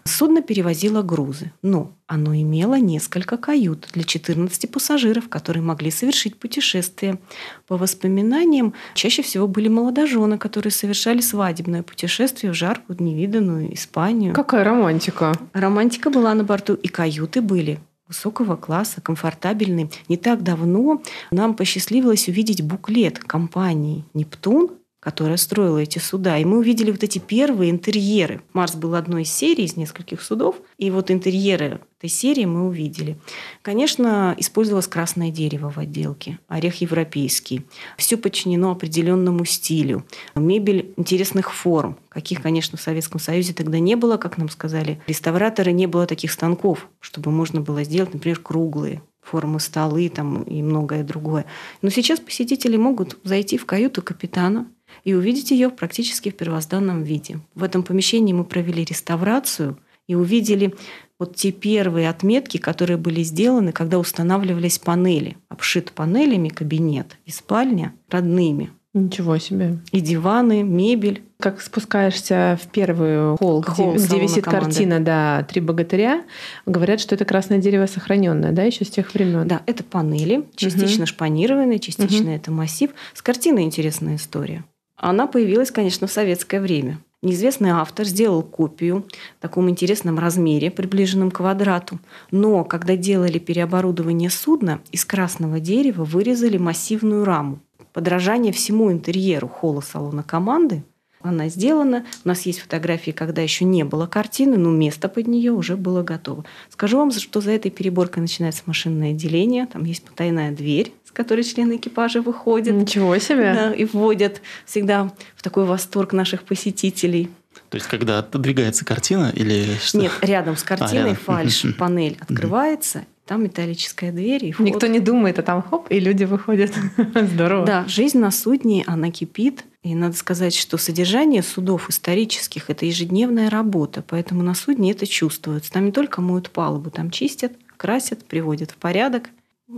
Судно 0.04 0.42
перевозило 0.42 1.02
грузы, 1.02 1.52
но 1.62 1.92
оно 2.06 2.34
имело 2.36 2.76
несколько 2.76 3.38
кают 3.38 3.90
для 3.94 4.04
14 4.04 4.72
пассажиров, 4.72 5.28
которые 5.28 5.64
могли 5.64 5.92
совершить 5.92 6.40
путешествие. 6.40 7.20
По 7.68 7.78
воспоминаниям, 7.78 8.74
чаще 8.94 9.22
всего 9.22 9.48
были 9.48 9.68
молодожены, 9.68 10.38
которые 10.38 10.72
совершали 10.72 11.20
свадебное 11.20 11.84
путешествие 11.84 12.52
в 12.52 12.56
жаркую, 12.56 13.02
невиданную 13.02 13.74
Испанию. 13.74 14.34
Какая 14.34 14.64
романтика! 14.64 15.34
Романтика 15.54 16.10
была 16.10 16.34
на 16.34 16.44
борту, 16.44 16.76
и 16.76 16.88
каюты 16.88 17.42
были 17.42 17.80
высокого 18.08 18.56
класса, 18.56 19.02
комфортабельный. 19.02 19.92
Не 20.08 20.18
так 20.18 20.44
давно 20.44 21.02
нам 21.32 21.56
посчастливилось 21.56 22.28
увидеть 22.28 22.62
буклет 22.62 23.20
компании 23.20 24.06
«Нептун», 24.14 24.72
которая 25.08 25.38
строила 25.38 25.78
эти 25.78 26.00
суда. 26.00 26.38
И 26.38 26.44
мы 26.44 26.58
увидели 26.58 26.92
вот 26.92 27.02
эти 27.02 27.18
первые 27.18 27.72
интерьеры. 27.72 28.42
Марс 28.52 28.76
был 28.76 28.94
одной 28.94 29.22
из 29.22 29.32
серий, 29.32 29.64
из 29.64 29.78
нескольких 29.78 30.22
судов. 30.22 30.58
И 30.78 30.92
вот 30.92 31.10
интерьеры 31.12 31.80
этой 31.98 32.10
серии 32.10 32.44
мы 32.44 32.68
увидели. 32.68 33.16
Конечно, 33.62 34.36
использовалось 34.38 34.88
красное 34.88 35.32
дерево 35.32 35.72
в 35.72 35.78
отделке, 35.78 36.40
орех 36.50 36.82
европейский. 36.82 37.62
Все 37.98 38.18
подчинено 38.18 38.70
определенному 38.72 39.46
стилю. 39.46 40.06
Мебель 40.36 40.92
интересных 40.98 41.54
форм, 41.54 41.98
каких, 42.10 42.42
конечно, 42.42 42.78
в 42.78 42.82
Советском 42.82 43.22
Союзе 43.22 43.54
тогда 43.54 43.80
не 43.80 43.96
было, 43.96 44.18
как 44.18 44.38
нам 44.38 44.50
сказали. 44.50 45.00
Реставраторы 45.08 45.72
не 45.72 45.88
было 45.88 46.06
таких 46.06 46.34
станков, 46.34 46.90
чтобы 47.00 47.32
можно 47.32 47.62
было 47.62 47.86
сделать, 47.86 48.14
например, 48.14 48.40
круглые 48.40 49.02
формы 49.22 49.60
столы 49.60 50.10
там, 50.10 50.44
и 50.44 50.62
многое 50.62 51.04
другое. 51.04 51.46
Но 51.82 51.90
сейчас 51.90 52.20
посетители 52.20 52.78
могут 52.78 53.18
зайти 53.24 53.58
в 53.58 53.66
каюту 53.66 54.02
капитана, 54.02 54.68
и 55.04 55.14
увидеть 55.14 55.52
ее 55.52 55.70
практически 55.70 56.30
в 56.30 56.36
первозданном 56.36 57.04
виде. 57.04 57.40
В 57.56 57.64
этом 57.64 57.84
помещении 57.84 58.34
мы 58.34 58.44
провели 58.44 58.84
реставрацию 58.84 59.78
и 60.08 60.16
увидели 60.16 60.74
вот 61.20 61.36
те 61.36 61.52
первые 61.52 62.10
отметки, 62.10 62.58
которые 62.58 62.98
были 62.98 63.24
сделаны, 63.24 63.72
когда 63.72 63.98
устанавливались 63.98 64.80
панели. 64.80 65.38
Обшит 65.50 65.92
панелями 65.92 66.50
кабинет 66.50 67.18
и 67.26 67.32
спальня 67.32 67.94
родными. 68.10 68.72
Ничего 68.94 69.38
себе. 69.38 69.80
И 69.92 70.00
диваны, 70.00 70.64
мебель. 70.64 71.24
Как 71.40 71.62
спускаешься 71.62 72.58
в 72.62 72.68
первый 72.68 73.38
холл, 73.38 73.62
Холл 73.62 73.94
где, 73.94 74.06
где 74.06 74.20
висит 74.20 74.44
команды. 74.44 74.66
картина, 74.66 75.00
да, 75.00 75.44
«Три 75.44 75.62
богатыря», 75.62 76.24
говорят, 76.66 77.00
что 77.00 77.14
это 77.14 77.26
красное 77.26 77.60
дерево 77.60 77.86
сохраненное, 77.86 78.54
да, 78.54 78.64
еще 78.64 78.86
с 78.86 78.90
тех 78.90 79.14
времен. 79.14 79.48
Да, 79.48 79.62
это 79.68 79.84
панели, 79.84 80.46
частично 80.56 81.06
шпанированные, 81.06 81.78
частично 81.78 82.30
это 82.30 82.52
массив. 82.52 82.90
С 83.14 83.22
картиной 83.22 83.64
интересная 83.64 84.16
история. 84.16 84.64
Она 84.98 85.28
появилась, 85.28 85.72
конечно, 85.72 86.08
в 86.08 86.12
советское 86.12 86.60
время. 86.60 87.00
Неизвестный 87.22 87.70
автор 87.72 88.06
сделал 88.06 88.44
копию 88.44 89.06
в 89.38 89.42
таком 89.42 89.70
интересном 89.70 90.20
размере, 90.20 90.70
приближенном 90.70 91.32
к 91.32 91.38
квадрату. 91.38 92.00
Но 92.32 92.64
когда 92.64 92.96
делали 92.96 93.40
переоборудование 93.40 94.30
судна, 94.30 94.82
из 94.92 95.06
красного 95.06 95.60
дерева 95.60 96.04
вырезали 96.04 96.58
массивную 96.58 97.26
раму. 97.26 97.60
Подражание 97.94 98.54
всему 98.54 98.92
интерьеру 98.92 99.48
холла 99.48 99.82
салона 99.82 100.22
команды. 100.22 100.84
Она 101.22 101.50
сделана. 101.50 102.06
У 102.24 102.28
нас 102.28 102.44
есть 102.44 102.60
фотографии, 102.60 103.12
когда 103.12 103.42
еще 103.42 103.66
не 103.66 103.84
было 103.84 104.06
картины, 104.06 104.56
но 104.58 104.70
место 104.70 105.10
под 105.10 105.28
нее 105.28 105.52
уже 105.52 105.76
было 105.76 106.04
готово. 106.04 106.46
Скажу 106.70 106.98
вам, 106.98 107.12
что 107.12 107.42
за 107.42 107.52
этой 107.52 107.72
переборкой 107.72 108.22
начинается 108.22 108.62
машинное 108.68 109.12
отделение. 109.12 109.66
Там 109.66 109.84
есть 109.84 110.04
потайная 110.04 110.52
дверь, 110.52 110.94
с 111.18 111.20
которой 111.20 111.44
члены 111.44 111.78
экипажа 111.78 112.22
выходят. 112.22 112.76
Ничего 112.76 113.18
себе. 113.18 113.52
Да, 113.52 113.74
и 113.74 113.86
вводят 113.86 114.40
всегда 114.66 115.12
в 115.36 115.42
такой 115.42 115.66
восторг 115.66 116.14
наших 116.14 116.44
посетителей. 116.44 117.32
То 117.70 117.78
есть, 117.78 117.88
когда 117.88 118.20
отодвигается 118.20 118.86
картина 118.86 119.32
или 119.36 119.66
что? 119.82 119.98
Нет, 119.98 120.12
рядом 120.22 120.56
с 120.56 120.62
картиной 120.62 121.10
рядом. 121.10 121.16
фальш, 121.16 121.66
панель 121.76 122.18
открывается, 122.20 123.06
там 123.26 123.44
металлическая 123.44 124.12
дверь 124.12 124.46
и 124.46 124.52
вход. 124.52 124.68
Никто 124.68 124.86
не 124.86 125.00
думает, 125.00 125.40
а 125.40 125.42
там 125.42 125.64
хоп, 125.64 125.88
и 125.90 126.00
люди 126.00 126.26
выходят. 126.26 126.72
Здорово. 127.16 127.66
Да, 127.66 127.86
жизнь 127.88 128.20
на 128.20 128.30
судне, 128.30 128.84
она 128.86 129.10
кипит. 129.10 129.66
И 129.82 129.96
надо 129.96 130.16
сказать, 130.16 130.54
что 130.54 130.78
содержание 130.78 131.42
судов 131.42 131.90
исторических– 131.90 132.66
это 132.70 132.86
ежедневная 132.86 133.50
работа, 133.50 134.04
поэтому 134.08 134.44
на 134.44 134.54
судне 134.54 134.92
это 134.92 135.08
чувствуется. 135.08 135.72
Там 135.72 135.86
не 135.86 135.92
только 135.92 136.22
моют 136.22 136.52
палубу, 136.52 136.92
там 136.92 137.10
чистят, 137.10 137.54
красят, 137.76 138.24
приводят 138.24 138.70
в 138.70 138.76
порядок 138.76 139.30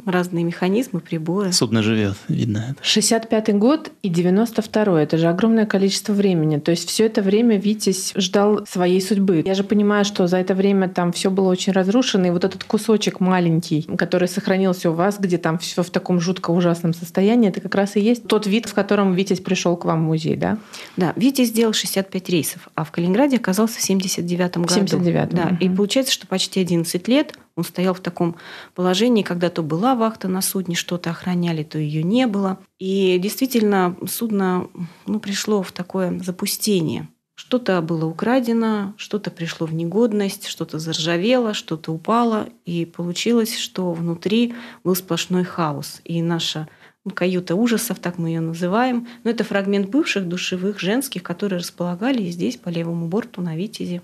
разные 0.06 0.44
механизмы, 0.44 1.00
приборы. 1.00 1.52
Судно 1.52 1.82
живет, 1.82 2.16
видно 2.28 2.64
это. 2.70 2.84
65 2.84 3.56
год 3.58 3.92
и 4.04 4.10
92 4.10 5.02
это 5.02 5.18
же 5.18 5.28
огромное 5.28 5.66
количество 5.66 6.14
времени. 6.14 6.60
То 6.60 6.72
есть 6.72 6.88
все 6.88 7.06
это 7.08 7.22
время 7.22 7.58
Витязь 7.58 8.14
ждал 8.16 8.66
своей 8.68 9.02
судьбы. 9.02 9.42
Я 9.46 9.56
же 9.56 9.64
понимаю, 9.64 10.06
что 10.06 10.28
за 10.28 10.38
это 10.38 10.54
время 10.54 10.90
там 10.90 11.12
все 11.12 11.32
было 11.32 11.50
очень 11.50 11.74
разрушено, 11.74 12.28
и 12.28 12.30
вот 12.30 12.44
этот 12.46 12.64
кусочек 12.64 13.20
маленький, 13.20 13.84
который 13.98 14.28
сохранился 14.28 14.92
у 14.92 14.94
вас, 14.94 15.18
где 15.20 15.38
там 15.38 15.58
все 15.58 15.82
в 15.82 15.90
таком 15.90 16.20
жутко 16.20 16.52
ужасном 16.52 16.94
состоянии, 16.94 17.50
это 17.50 17.60
как 17.62 17.74
раз 17.74 17.96
и 17.96 18.00
есть 18.00 18.28
тот 18.28 18.46
вид, 18.46 18.68
в 18.68 18.74
котором 18.76 19.14
Витязь 19.16 19.40
пришел 19.40 19.76
к 19.76 19.86
вам 19.86 20.04
в 20.04 20.08
музей, 20.08 20.36
да? 20.36 20.60
Да, 20.98 21.14
Витя 21.16 21.46
сделал 21.46 21.74
65 21.74 22.30
рейсов, 22.30 22.70
а 22.76 22.84
в 22.84 22.92
Калининграде 22.92 23.38
оказался 23.38 23.80
в 23.80 23.82
79 23.82 24.58
году. 24.58 24.74
79-м, 24.74 25.30
Да, 25.32 25.58
и 25.60 25.68
мгм. 25.68 25.78
получается, 25.78 26.14
что 26.14 26.28
почти 26.28 26.60
11 26.60 27.08
лет 27.08 27.34
он 27.60 27.66
стоял 27.66 27.94
в 27.94 28.00
таком 28.00 28.36
положении, 28.74 29.22
когда 29.22 29.50
то 29.50 29.62
была 29.62 29.96
вахта 29.96 30.28
на 30.28 30.42
судне, 30.42 30.76
что-то 30.76 31.10
охраняли, 31.12 31.64
то 31.64 31.78
ее 31.78 32.04
не 32.04 32.26
было. 32.26 32.58
И 32.80 33.20
действительно, 33.20 33.96
судно 34.08 34.70
ну, 35.06 35.20
пришло 35.20 35.62
в 35.62 35.72
такое 35.72 36.18
запустение. 36.20 37.08
Что-то 37.36 37.82
было 37.82 38.06
украдено, 38.06 38.94
что-то 38.98 39.32
пришло 39.32 39.68
в 39.68 39.74
негодность, 39.74 40.48
что-то 40.48 40.80
заржавело, 40.80 41.54
что-то 41.54 41.92
упало. 41.94 42.50
И 42.66 42.86
получилось, 42.86 43.58
что 43.58 43.94
внутри 43.94 44.54
был 44.84 44.96
сплошной 44.96 45.44
хаос. 45.44 46.02
И 46.04 46.22
наша 46.22 46.68
ну, 47.06 47.12
каюта 47.12 47.56
ужасов, 47.56 48.00
так 48.00 48.18
мы 48.18 48.30
ее 48.30 48.42
называем. 48.42 49.08
Но 49.24 49.32
это 49.32 49.44
фрагмент 49.44 49.90
бывших 49.90 50.28
душевых 50.28 50.80
женских, 50.80 51.24
которые 51.24 51.60
располагались 51.60 52.34
здесь 52.34 52.58
по 52.58 52.70
левому 52.70 53.08
борту 53.08 53.42
на 53.42 53.56
Витязе. 53.56 54.02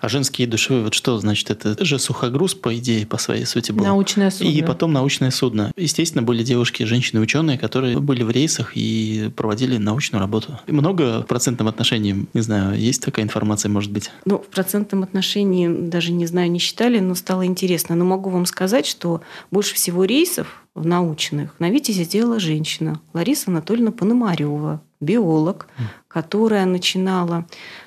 А 0.00 0.08
женские 0.08 0.46
душевые, 0.46 0.84
вот 0.84 0.94
что 0.94 1.18
значит? 1.18 1.50
Это 1.50 1.84
же 1.84 1.98
сухогруз, 1.98 2.54
по 2.54 2.76
идее, 2.76 3.06
по 3.06 3.18
своей 3.18 3.44
сути 3.44 3.72
был. 3.72 3.84
Научное 3.84 4.30
судно. 4.30 4.50
И 4.50 4.62
потом 4.62 4.92
научное 4.92 5.30
судно. 5.30 5.72
Естественно, 5.76 6.22
были 6.22 6.42
девушки, 6.42 6.82
женщины-ученые, 6.82 7.58
которые 7.58 7.98
были 7.98 8.22
в 8.22 8.30
рейсах 8.30 8.72
и 8.74 9.30
проводили 9.36 9.76
научную 9.76 10.20
работу. 10.20 10.58
И 10.66 10.72
много 10.72 11.22
в 11.22 11.26
процентном 11.26 11.68
отношении, 11.68 12.26
не 12.34 12.40
знаю, 12.40 12.78
есть 12.78 13.02
такая 13.02 13.24
информация, 13.24 13.68
может 13.70 13.92
быть? 13.92 14.10
Ну, 14.24 14.38
в 14.38 14.46
процентном 14.46 15.02
отношении 15.02 15.68
даже 15.68 16.12
не 16.12 16.26
знаю, 16.26 16.50
не 16.50 16.58
считали, 16.58 16.98
но 16.98 17.14
стало 17.14 17.46
интересно. 17.46 17.94
Но 17.94 18.04
могу 18.04 18.30
вам 18.30 18.46
сказать, 18.46 18.86
что 18.86 19.20
больше 19.50 19.74
всего 19.74 20.04
рейсов 20.04 20.62
в 20.74 20.86
научных 20.86 21.54
на 21.58 21.70
Витязе 21.70 22.04
сделала 22.04 22.38
женщина 22.38 23.00
Лариса 23.12 23.50
Анатольевна 23.50 23.90
Пономарева, 23.90 24.80
биолог, 25.00 25.68
которая 26.08 26.64
начинала 26.64 27.46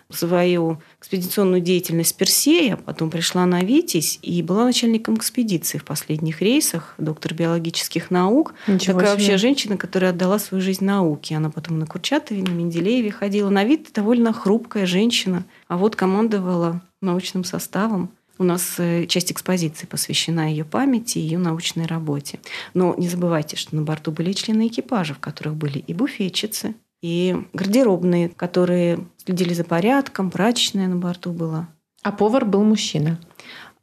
свою 0.10 0.80
экспедиционную 1.00 1.62
деятельность 1.62 2.16
Персея, 2.16 2.78
потом 2.78 3.10
пришла 3.10 3.46
на 3.46 3.62
Витязь 3.62 4.20
и 4.22 4.42
была 4.44 4.66
начальником 4.66 5.16
экспедиции 5.16 5.78
в 5.78 5.86
последних 5.86 6.42
рейсах, 6.42 6.94
доктор 6.98 7.34
биологических 7.34 8.12
наук. 8.12 8.54
Ничего 8.68 9.00
Такая 9.00 9.16
себе. 9.16 9.26
вообще 9.26 9.38
женщина, 9.38 9.78
которая 9.78 10.12
отдала 10.12 10.38
свою 10.38 10.62
жизнь 10.62 10.86
науке. 10.86 11.36
Она 11.36 11.50
потом 11.50 11.80
на 11.80 11.88
Курчатове, 11.88 12.44
на 12.44 12.52
Менделееве 12.52 13.12
ходила. 13.12 13.50
На 13.50 13.64
вид 13.64 13.90
довольно 13.94 14.34
хрупкая 14.34 14.86
женщина, 14.86 15.46
а 15.68 15.78
вот 15.78 15.96
командовала 15.96 16.82
научным 17.02 17.44
составом. 17.44 18.12
У 18.38 18.44
нас 18.44 18.76
э, 18.80 19.06
часть 19.06 19.32
экспозиции 19.32 19.86
посвящена 19.86 20.50
ее 20.50 20.66
памяти 20.66 21.20
и 21.20 21.22
ее 21.22 21.38
научной 21.38 21.86
работе. 21.86 22.40
Но 22.74 22.96
не 22.98 23.08
забывайте, 23.08 23.56
что 23.56 23.76
на 23.76 23.84
борту 23.84 24.12
были 24.12 24.34
члены 24.34 24.68
экипажа, 24.68 25.14
в 25.14 25.20
которых 25.20 25.56
были 25.56 25.78
и 25.78 25.94
буфетчицы, 25.94 26.74
и 27.02 27.36
гардеробные, 27.54 28.30
которые 28.30 29.00
следили 29.18 29.54
за 29.54 29.64
порядком, 29.64 30.32
прачечная 30.32 30.88
на 30.88 30.96
борту 30.96 31.32
была. 31.32 31.68
А 32.04 32.12
повар 32.12 32.46
был 32.46 32.64
мужчина. 32.64 33.20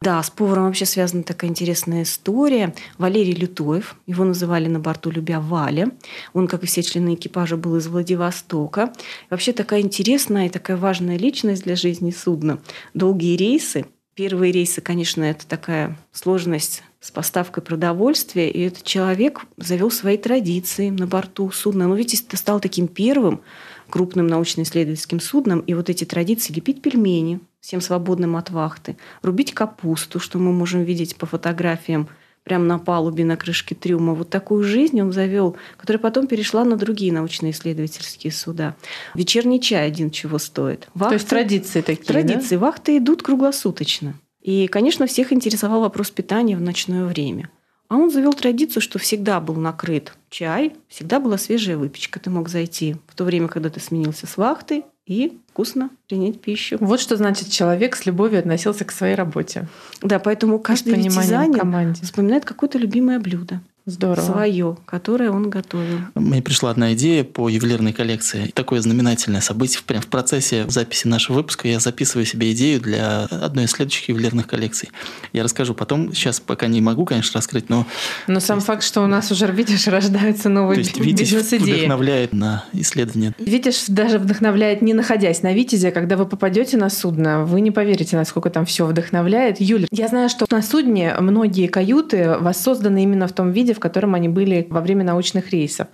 Да, 0.00 0.22
с 0.22 0.30
поваром 0.30 0.66
вообще 0.66 0.86
связана 0.86 1.24
такая 1.24 1.50
интересная 1.50 2.04
история. 2.04 2.72
Валерий 2.98 3.32
Лютоев, 3.32 3.96
его 4.06 4.24
называли 4.24 4.68
на 4.68 4.78
борту 4.78 5.10
«Любя 5.10 5.40
Валя». 5.40 5.90
Он, 6.34 6.46
как 6.46 6.62
и 6.62 6.66
все 6.66 6.84
члены 6.84 7.14
экипажа, 7.14 7.56
был 7.56 7.76
из 7.76 7.88
Владивостока. 7.88 8.92
Вообще 9.28 9.52
такая 9.52 9.80
интересная 9.80 10.46
и 10.46 10.50
такая 10.50 10.76
важная 10.76 11.16
личность 11.16 11.64
для 11.64 11.74
жизни 11.74 12.12
судна. 12.12 12.60
Долгие 12.94 13.36
рейсы. 13.36 13.86
Первые 14.18 14.50
рейсы, 14.50 14.80
конечно, 14.80 15.22
это 15.22 15.46
такая 15.46 15.96
сложность 16.10 16.82
с 16.98 17.12
поставкой 17.12 17.62
продовольствия, 17.62 18.50
и 18.50 18.62
этот 18.62 18.82
человек 18.82 19.42
завел 19.56 19.92
свои 19.92 20.18
традиции 20.18 20.90
на 20.90 21.06
борту 21.06 21.52
судна. 21.52 21.86
Но 21.86 21.94
видите, 21.94 22.24
это 22.26 22.36
стал 22.36 22.58
таким 22.58 22.88
первым 22.88 23.42
крупным 23.88 24.26
научно-исследовательским 24.26 25.20
судном, 25.20 25.60
и 25.60 25.72
вот 25.72 25.88
эти 25.88 26.02
традиции 26.02 26.52
лепить 26.52 26.82
пельмени 26.82 27.38
всем 27.60 27.80
свободным 27.80 28.34
от 28.34 28.50
вахты, 28.50 28.96
рубить 29.22 29.54
капусту, 29.54 30.18
что 30.18 30.40
мы 30.40 30.52
можем 30.52 30.82
видеть 30.82 31.14
по 31.14 31.26
фотографиям 31.26 32.08
прямо 32.44 32.64
на 32.64 32.78
палубе, 32.78 33.24
на 33.24 33.36
крышке 33.36 33.74
трюма. 33.74 34.14
Вот 34.14 34.30
такую 34.30 34.64
жизнь 34.64 35.00
он 35.00 35.12
завел, 35.12 35.56
которая 35.76 36.00
потом 36.00 36.26
перешла 36.26 36.64
на 36.64 36.76
другие 36.76 37.12
научно-исследовательские 37.12 38.32
суда. 38.32 38.74
Вечерний 39.14 39.60
чай 39.60 39.86
один 39.86 40.10
чего 40.10 40.38
стоит. 40.38 40.88
То 40.98 41.12
есть 41.12 41.26
Вахты- 41.26 41.28
традиции 41.28 41.80
такие, 41.80 42.06
да? 42.06 42.12
Традиции. 42.12 42.56
Вахты 42.56 42.98
идут 42.98 43.22
круглосуточно. 43.22 44.14
И, 44.42 44.66
конечно, 44.68 45.06
всех 45.06 45.32
интересовал 45.32 45.80
вопрос 45.80 46.10
питания 46.10 46.56
в 46.56 46.60
ночное 46.60 47.04
время. 47.04 47.50
А 47.88 47.96
он 47.96 48.10
завел 48.10 48.34
традицию, 48.34 48.82
что 48.82 48.98
всегда 48.98 49.40
был 49.40 49.54
накрыт 49.54 50.12
чай, 50.28 50.74
всегда 50.88 51.20
была 51.20 51.38
свежая 51.38 51.78
выпечка. 51.78 52.20
Ты 52.20 52.28
мог 52.28 52.48
зайти 52.48 52.96
в 53.06 53.14
то 53.14 53.24
время, 53.24 53.48
когда 53.48 53.70
ты 53.70 53.80
сменился 53.80 54.26
с 54.26 54.36
вахты, 54.36 54.84
и 55.08 55.38
вкусно 55.50 55.90
принять 56.06 56.40
пищу. 56.40 56.76
Вот 56.80 57.00
что 57.00 57.16
значит 57.16 57.48
человек 57.48 57.96
с 57.96 58.06
любовью 58.06 58.38
относился 58.38 58.84
к 58.84 58.92
своей 58.92 59.14
работе. 59.14 59.66
Да, 60.02 60.18
поэтому 60.18 60.58
каждый 60.58 60.92
пониманием 60.92 61.12
в 61.12 61.24
витязанин 61.24 61.58
команде. 61.58 62.02
вспоминает 62.02 62.44
какое-то 62.44 62.78
любимое 62.78 63.18
блюдо. 63.18 63.60
Здорово. 63.88 64.20
свое, 64.20 64.76
которое 64.84 65.30
он 65.30 65.48
готовил. 65.48 66.00
Мне 66.14 66.42
пришла 66.42 66.70
одна 66.70 66.92
идея 66.92 67.24
по 67.24 67.48
ювелирной 67.48 67.94
коллекции. 67.94 68.50
Такое 68.54 68.82
знаменательное 68.82 69.40
событие. 69.40 69.80
Прямо 69.86 70.02
в 70.02 70.08
процессе 70.08 70.66
записи 70.68 71.06
нашего 71.06 71.36
выпуска 71.36 71.68
я 71.68 71.80
записываю 71.80 72.26
себе 72.26 72.52
идею 72.52 72.80
для 72.80 73.24
одной 73.24 73.64
из 73.64 73.70
следующих 73.70 74.10
ювелирных 74.10 74.46
коллекций. 74.46 74.90
Я 75.32 75.42
расскажу 75.42 75.72
потом. 75.72 76.12
Сейчас 76.12 76.38
пока 76.38 76.66
не 76.66 76.82
могу, 76.82 77.06
конечно, 77.06 77.38
раскрыть, 77.38 77.70
но... 77.70 77.86
Но 78.26 78.40
сам 78.40 78.60
факт, 78.60 78.82
что 78.82 79.02
у 79.02 79.06
нас 79.06 79.30
уже, 79.32 79.46
видишь, 79.46 79.86
рождаются 79.88 80.50
новые 80.50 80.74
То 80.74 80.80
есть 80.80 80.98
Витязь 80.98 81.32
бизнес-идеи. 81.32 81.78
вдохновляет 81.78 82.34
на 82.34 82.66
исследование. 82.74 83.34
Видишь, 83.38 83.84
даже 83.88 84.18
вдохновляет, 84.18 84.82
не 84.82 84.92
находясь 84.92 85.42
на 85.42 85.54
Витязе, 85.54 85.92
когда 85.92 86.18
вы 86.18 86.26
попадете 86.26 86.76
на 86.76 86.90
судно, 86.90 87.44
вы 87.46 87.62
не 87.62 87.70
поверите, 87.70 88.16
насколько 88.16 88.50
там 88.50 88.66
все 88.66 88.84
вдохновляет. 88.84 89.62
Юля, 89.62 89.86
я 89.90 90.08
знаю, 90.08 90.28
что 90.28 90.46
на 90.50 90.60
судне 90.60 91.14
многие 91.18 91.68
каюты 91.68 92.36
воссозданы 92.38 93.02
именно 93.02 93.26
в 93.26 93.32
том 93.32 93.50
виде, 93.50 93.77
в 93.78 93.80
котором 93.80 94.14
они 94.14 94.28
были 94.28 94.66
во 94.68 94.80
время 94.80 95.04
научных 95.04 95.50
рейсов. 95.50 95.88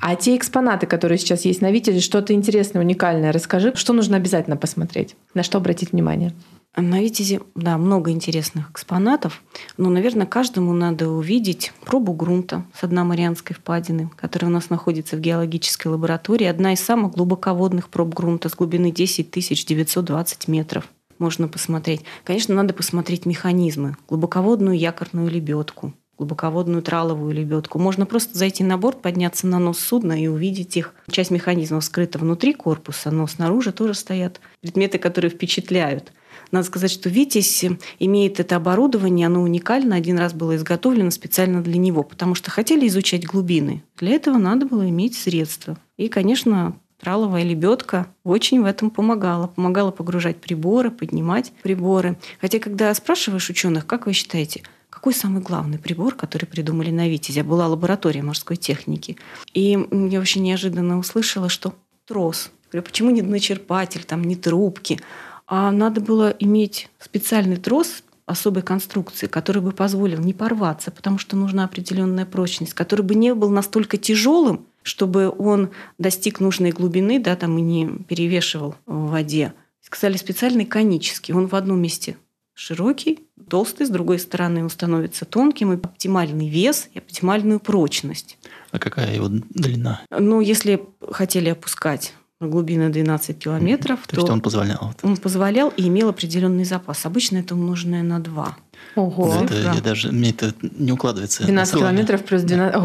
А 0.00 0.16
те 0.16 0.36
экспонаты, 0.36 0.86
которые 0.86 1.18
сейчас 1.18 1.44
есть 1.44 1.60
на 1.60 1.70
Витязе, 1.70 2.00
что-то 2.00 2.32
интересное, 2.32 2.82
уникальное, 2.82 3.32
расскажи, 3.32 3.72
что 3.76 3.92
нужно 3.92 4.16
обязательно 4.16 4.56
посмотреть, 4.56 5.14
на 5.34 5.42
что 5.42 5.58
обратить 5.58 5.92
внимание. 5.92 6.32
На 6.76 7.00
Витязе, 7.00 7.40
да, 7.54 7.78
много 7.78 8.10
интересных 8.10 8.70
экспонатов, 8.70 9.42
но, 9.78 9.88
наверное, 9.88 10.26
каждому 10.26 10.74
надо 10.74 11.08
увидеть 11.08 11.72
пробу 11.86 12.12
грунта 12.12 12.64
с 12.78 12.86
дна 12.86 13.02
Марианской 13.02 13.56
впадины, 13.56 14.10
которая 14.14 14.50
у 14.50 14.52
нас 14.52 14.68
находится 14.68 15.16
в 15.16 15.20
геологической 15.20 15.90
лаборатории. 15.90 16.46
Одна 16.46 16.74
из 16.74 16.80
самых 16.80 17.12
глубоководных 17.12 17.88
проб 17.88 18.12
грунта 18.12 18.50
с 18.50 18.54
глубины 18.54 18.90
10 18.90 19.30
920 19.30 20.48
метров. 20.48 20.86
Можно 21.18 21.48
посмотреть. 21.48 22.02
Конечно, 22.24 22.54
надо 22.54 22.74
посмотреть 22.74 23.24
механизмы. 23.24 23.96
Глубоководную 24.06 24.78
якорную 24.78 25.30
лебедку, 25.30 25.94
глубоководную 26.18 26.82
траловую 26.82 27.34
лебедку. 27.34 27.78
Можно 27.78 28.06
просто 28.06 28.36
зайти 28.36 28.64
на 28.64 28.78
борт, 28.78 29.02
подняться 29.02 29.46
на 29.46 29.58
нос 29.58 29.78
судна 29.78 30.20
и 30.20 30.26
увидеть 30.26 30.76
их. 30.76 30.94
Часть 31.10 31.30
механизмов 31.30 31.84
скрыта 31.84 32.18
внутри 32.18 32.54
корпуса, 32.54 33.10
но 33.10 33.26
снаружи 33.26 33.72
тоже 33.72 33.94
стоят 33.94 34.40
предметы, 34.60 34.98
которые 34.98 35.30
впечатляют. 35.30 36.12
Надо 36.52 36.66
сказать, 36.66 36.90
что 36.90 37.08
«Витязь» 37.08 37.64
имеет 37.98 38.40
это 38.40 38.56
оборудование, 38.56 39.26
оно 39.26 39.42
уникально, 39.42 39.96
один 39.96 40.18
раз 40.18 40.32
было 40.32 40.56
изготовлено 40.56 41.10
специально 41.10 41.62
для 41.62 41.76
него, 41.76 42.02
потому 42.02 42.34
что 42.34 42.50
хотели 42.50 42.86
изучать 42.86 43.26
глубины. 43.26 43.82
Для 43.96 44.12
этого 44.12 44.38
надо 44.38 44.66
было 44.66 44.88
иметь 44.88 45.16
средства. 45.16 45.76
И, 45.96 46.08
конечно, 46.08 46.76
траловая 47.00 47.42
лебедка 47.42 48.06
очень 48.22 48.62
в 48.62 48.64
этом 48.64 48.90
помогала. 48.90 49.48
Помогала 49.48 49.90
погружать 49.90 50.36
приборы, 50.36 50.90
поднимать 50.90 51.52
приборы. 51.62 52.16
Хотя, 52.40 52.58
когда 52.58 52.94
спрашиваешь 52.94 53.50
ученых, 53.50 53.86
как 53.86 54.06
вы 54.06 54.12
считаете, 54.12 54.62
какой 54.96 55.12
самый 55.12 55.42
главный 55.42 55.78
прибор, 55.78 56.14
который 56.14 56.46
придумали 56.46 56.90
на 56.90 57.06
Витязе? 57.06 57.42
Была 57.42 57.66
лаборатория 57.66 58.22
морской 58.22 58.56
техники. 58.56 59.18
И 59.52 59.72
я 59.92 60.20
очень 60.20 60.42
неожиданно 60.42 60.98
услышала, 60.98 61.50
что 61.50 61.74
трос. 62.06 62.50
Говорю, 62.72 62.86
почему 62.86 63.10
не 63.10 63.20
дночерпатель, 63.20 64.04
там, 64.04 64.24
не 64.24 64.36
трубки? 64.36 64.98
А 65.46 65.70
надо 65.70 66.00
было 66.00 66.34
иметь 66.38 66.88
специальный 66.98 67.58
трос 67.58 68.04
особой 68.24 68.62
конструкции, 68.62 69.26
который 69.26 69.60
бы 69.60 69.72
позволил 69.72 70.18
не 70.18 70.32
порваться, 70.32 70.90
потому 70.90 71.18
что 71.18 71.36
нужна 71.36 71.64
определенная 71.64 72.24
прочность, 72.24 72.72
который 72.72 73.02
бы 73.02 73.14
не 73.14 73.34
был 73.34 73.50
настолько 73.50 73.98
тяжелым, 73.98 74.64
чтобы 74.82 75.28
он 75.28 75.72
достиг 75.98 76.40
нужной 76.40 76.70
глубины, 76.70 77.20
да, 77.20 77.36
там 77.36 77.58
и 77.58 77.60
не 77.60 77.86
перевешивал 78.08 78.76
в 78.86 79.10
воде. 79.10 79.52
Сказали 79.82 80.16
специальный 80.16 80.64
конический. 80.64 81.34
Он 81.34 81.48
в 81.48 81.54
одном 81.54 81.82
месте 81.82 82.16
широкий, 82.56 83.20
толстый, 83.48 83.86
с 83.86 83.90
другой 83.90 84.18
стороны 84.18 84.64
он 84.64 84.70
становится 84.70 85.26
тонким, 85.26 85.74
и 85.74 85.76
оптимальный 85.76 86.48
вес 86.48 86.88
и 86.94 86.98
оптимальную 86.98 87.60
прочность. 87.60 88.38
А 88.72 88.78
какая 88.78 89.14
его 89.14 89.28
длина? 89.28 90.00
Ну, 90.10 90.40
если 90.40 90.82
хотели 91.12 91.50
опускать 91.50 92.14
глубина 92.40 92.88
12 92.88 93.38
километров, 93.38 94.00
то, 94.06 94.16
то 94.16 94.20
есть 94.22 94.30
он 94.30 94.40
позволял. 94.40 94.94
Он 95.02 95.16
позволял 95.18 95.72
и 95.76 95.86
имел 95.88 96.08
определенный 96.08 96.64
запас. 96.64 97.04
Обычно 97.04 97.38
это 97.38 97.54
умноженное 97.54 98.02
на 98.02 98.20
2. 98.20 98.56
Ого. 98.96 99.34
Это, 99.44 99.54
я 99.74 99.80
даже, 99.82 100.10
мне 100.10 100.30
это 100.30 100.54
не 100.60 100.92
укладывается. 100.92 101.44
12 101.44 101.74
километров 101.78 102.24
плюс 102.24 102.42
12. 102.42 102.74
Да. 102.74 102.82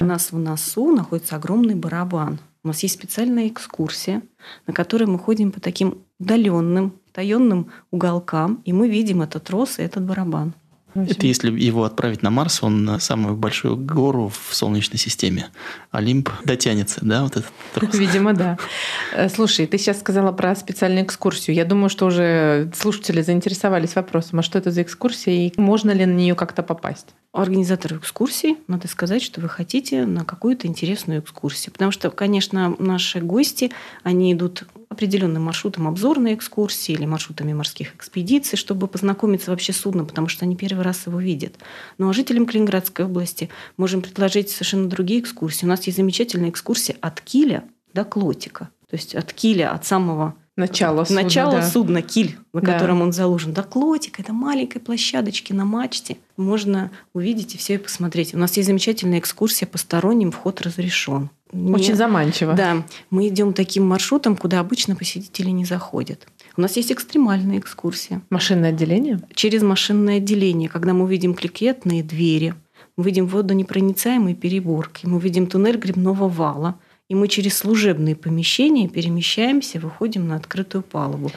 У 0.00 0.04
нас 0.04 0.32
в 0.32 0.38
носу 0.38 0.92
находится 0.94 1.36
огромный 1.36 1.76
барабан. 1.76 2.40
У 2.64 2.68
нас 2.68 2.82
есть 2.82 2.94
специальная 2.94 3.46
экскурсия, 3.46 4.22
на 4.66 4.72
которой 4.72 5.04
мы 5.04 5.20
ходим 5.20 5.52
по 5.52 5.60
таким 5.60 5.98
удаленным, 6.18 6.94
таенным 7.16 7.70
уголкам, 7.90 8.60
и 8.66 8.74
мы 8.74 8.90
видим 8.90 9.22
этот 9.22 9.44
трос 9.44 9.78
и 9.78 9.82
этот 9.82 10.04
барабан. 10.04 10.52
Это 10.94 11.26
если 11.26 11.50
его 11.50 11.84
отправить 11.84 12.22
на 12.22 12.30
Марс, 12.30 12.62
он 12.62 12.84
на 12.84 12.98
самую 12.98 13.36
большую 13.36 13.76
гору 13.76 14.28
в 14.30 14.54
Солнечной 14.54 14.98
системе. 14.98 15.48
Олимп 15.90 16.30
дотянется, 16.44 17.00
да, 17.02 17.22
вот 17.22 17.36
этот 17.36 17.52
трос? 17.74 17.94
Видимо, 17.98 18.32
да. 18.32 18.58
Э, 19.14 19.28
слушай, 19.28 19.66
ты 19.66 19.78
сейчас 19.78 20.00
сказала 20.00 20.32
про 20.32 20.54
специальную 20.56 21.04
экскурсию. 21.04 21.54
Я 21.54 21.64
думаю, 21.64 21.88
что 21.88 22.06
уже 22.06 22.70
слушатели 22.74 23.22
заинтересовались 23.22 23.94
вопросом, 23.94 24.40
а 24.40 24.42
что 24.42 24.58
это 24.58 24.70
за 24.70 24.82
экскурсия 24.82 25.48
и 25.48 25.60
можно 25.60 25.90
ли 25.90 26.04
на 26.04 26.14
нее 26.14 26.34
как-то 26.34 26.62
попасть? 26.62 27.14
Организатору 27.32 27.96
экскурсии 27.96 28.56
надо 28.68 28.88
сказать, 28.88 29.22
что 29.22 29.40
вы 29.40 29.48
хотите 29.48 30.06
на 30.06 30.24
какую-то 30.24 30.66
интересную 30.66 31.20
экскурсию. 31.20 31.72
Потому 31.72 31.92
что, 31.92 32.10
конечно, 32.10 32.74
наши 32.78 33.20
гости, 33.20 33.70
они 34.02 34.32
идут 34.32 34.64
определенным 34.96 35.44
маршрутом 35.44 35.86
обзорной 35.86 36.34
экскурсии 36.34 36.92
или 36.92 37.04
маршрутами 37.04 37.52
морских 37.52 37.94
экспедиций, 37.94 38.56
чтобы 38.56 38.88
познакомиться 38.88 39.50
вообще 39.50 39.72
с 39.74 39.76
судном, 39.76 40.06
потому 40.06 40.28
что 40.28 40.46
они 40.46 40.56
первый 40.56 40.82
раз 40.82 41.06
его 41.06 41.20
видят. 41.20 41.54
Ну 41.98 42.08
а 42.08 42.12
жителям 42.14 42.46
Калининградской 42.46 43.04
области 43.04 43.50
можем 43.76 44.00
предложить 44.00 44.50
совершенно 44.50 44.88
другие 44.88 45.20
экскурсии. 45.20 45.66
У 45.66 45.68
нас 45.68 45.86
есть 45.86 45.98
замечательная 45.98 46.48
экскурсия 46.50 46.96
от 47.00 47.20
Киля 47.20 47.64
до 47.92 48.04
Клотика. 48.04 48.70
То 48.88 48.96
есть 48.96 49.14
от 49.14 49.32
Киля, 49.32 49.72
от 49.72 49.84
самого 49.84 50.34
Начало 50.56 51.04
судна, 51.04 51.22
Начало 51.22 51.52
да. 51.52 51.68
судна, 51.68 52.00
киль, 52.00 52.38
на 52.54 52.62
Да. 52.62 52.72
котором 52.72 53.02
он 53.02 53.12
заложен. 53.12 53.52
До 53.52 53.62
клотика, 53.62 54.22
это 54.22 54.32
маленькой 54.32 54.78
площадочки 54.78 55.52
на 55.52 55.66
мачте. 55.66 56.16
Можно 56.38 56.90
увидеть 57.12 57.54
и 57.54 57.58
все 57.58 57.74
и 57.74 57.78
посмотреть. 57.78 58.34
У 58.34 58.38
нас 58.38 58.56
есть 58.56 58.66
замечательная 58.66 59.18
экскурсия 59.18 59.68
посторонним, 59.68 60.32
вход 60.32 60.62
разрешен. 60.62 61.28
Очень 61.52 61.94
заманчиво. 61.94 62.54
Да, 62.54 62.84
мы 63.10 63.28
идем 63.28 63.52
таким 63.52 63.86
маршрутом, 63.86 64.36
куда 64.36 64.60
обычно 64.60 64.96
посетители 64.96 65.50
не 65.50 65.64
заходят. 65.64 66.26
У 66.56 66.60
нас 66.60 66.76
есть 66.76 66.90
экстремальная 66.90 67.58
экскурсия 67.58 68.22
Машинное 68.30 68.70
отделение? 68.70 69.20
через 69.34 69.62
машинное 69.62 70.16
отделение, 70.16 70.68
когда 70.68 70.92
мы 70.92 71.08
видим 71.08 71.34
кликетные 71.34 72.02
двери, 72.02 72.54
мы 72.96 73.04
видим 73.04 73.26
водонепроницаемые 73.26 74.34
переборки, 74.34 75.06
мы 75.06 75.20
видим 75.20 75.46
туннель 75.46 75.76
грибного 75.76 76.28
вала, 76.28 76.78
и 77.08 77.14
мы 77.14 77.28
через 77.28 77.56
служебные 77.56 78.16
помещения 78.16 78.88
перемещаемся, 78.88 79.78
выходим 79.78 80.26
на 80.26 80.36
открытую 80.36 80.82
палубу. 80.82 81.30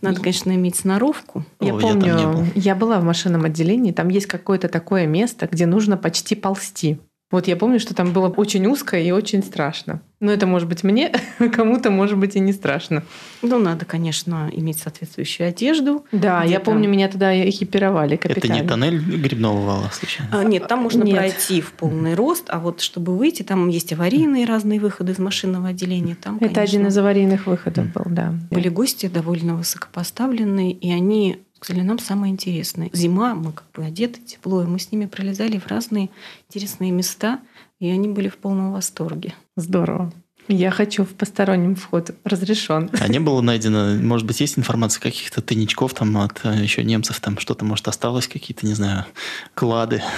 Надо, 0.00 0.20
конечно, 0.20 0.52
иметь 0.52 0.74
сноровку. 0.74 1.44
Я 1.60 1.74
О, 1.74 1.80
я 1.80 1.80
помню, 1.80 2.16
не 2.16 2.26
был. 2.26 2.44
я 2.56 2.74
была 2.74 2.98
в 2.98 3.04
машинном 3.04 3.44
отделении, 3.44 3.92
там 3.92 4.08
есть 4.08 4.26
какое-то 4.26 4.68
такое 4.68 5.06
место, 5.06 5.48
где 5.50 5.64
нужно 5.64 5.96
почти 5.96 6.34
ползти. 6.34 6.98
Вот 7.32 7.48
я 7.48 7.56
помню, 7.56 7.80
что 7.80 7.94
там 7.94 8.12
было 8.12 8.28
очень 8.28 8.66
узко 8.66 8.98
и 8.98 9.10
очень 9.10 9.42
страшно. 9.42 10.00
Но 10.20 10.30
это 10.30 10.46
может 10.46 10.68
быть 10.68 10.84
мне, 10.84 11.12
кому-то 11.56 11.90
может 11.90 12.16
быть 12.18 12.36
и 12.36 12.40
не 12.40 12.52
страшно. 12.52 13.02
Ну, 13.40 13.58
надо, 13.58 13.84
конечно, 13.86 14.50
иметь 14.52 14.78
соответствующую 14.78 15.48
одежду. 15.48 16.04
Да, 16.12 16.44
я 16.44 16.60
помню, 16.60 16.88
меня 16.88 17.08
тогда 17.08 17.34
экипировали 17.48 18.14
Это 18.16 18.28
капитально. 18.28 18.62
не 18.62 18.68
тоннель 18.68 18.98
грибного 19.00 19.60
вала, 19.66 19.90
случайно? 19.92 20.40
А, 20.40 20.44
Нет, 20.44 20.68
там 20.68 20.80
можно 20.82 21.02
Нет. 21.02 21.16
пройти 21.16 21.60
в 21.62 21.72
полный 21.72 22.14
рост, 22.14 22.44
а 22.48 22.60
вот 22.60 22.82
чтобы 22.82 23.16
выйти, 23.16 23.42
там 23.42 23.68
есть 23.68 23.92
аварийные 23.92 24.44
разные 24.44 24.78
выходы 24.78 25.12
из 25.12 25.18
машинного 25.18 25.68
отделения. 25.68 26.14
Там, 26.14 26.36
Это 26.36 26.60
один 26.60 26.82
конечно, 26.82 26.86
из 26.88 26.98
аварийных 26.98 27.46
выходов 27.46 27.90
был, 27.92 28.04
да. 28.06 28.34
были 28.50 28.68
гости 28.68 29.06
довольно 29.08 29.56
высокопоставленные, 29.56 30.72
и 30.72 30.92
они 30.92 31.38
сказали, 31.64 31.84
нам 31.84 31.98
самое 31.98 32.32
интересное. 32.32 32.90
Зима, 32.92 33.34
мы 33.34 33.52
как 33.52 33.66
бы 33.72 33.84
одеты 33.84 34.20
тепло, 34.20 34.62
и 34.62 34.66
мы 34.66 34.78
с 34.78 34.90
ними 34.90 35.06
пролезали 35.06 35.58
в 35.58 35.66
разные 35.66 36.10
интересные 36.48 36.90
места, 36.90 37.40
и 37.78 37.88
они 37.88 38.08
были 38.08 38.28
в 38.28 38.36
полном 38.36 38.72
восторге. 38.72 39.34
Здорово. 39.56 40.12
Я 40.48 40.72
хочу 40.72 41.04
в 41.04 41.10
постороннем 41.10 41.76
вход 41.76 42.10
разрешен. 42.24 42.90
А 42.98 43.06
не 43.06 43.20
было 43.20 43.40
найдено, 43.42 43.94
может 44.02 44.26
быть, 44.26 44.40
есть 44.40 44.58
информация 44.58 45.00
каких-то 45.00 45.40
тайничков 45.40 45.94
там 45.94 46.16
от 46.18 46.40
э, 46.44 46.62
еще 46.62 46.82
немцев, 46.82 47.20
там 47.20 47.38
что-то, 47.38 47.64
может, 47.64 47.86
осталось, 47.86 48.26
какие-то, 48.26 48.66
не 48.66 48.74
знаю, 48.74 49.06
клады. 49.54 50.02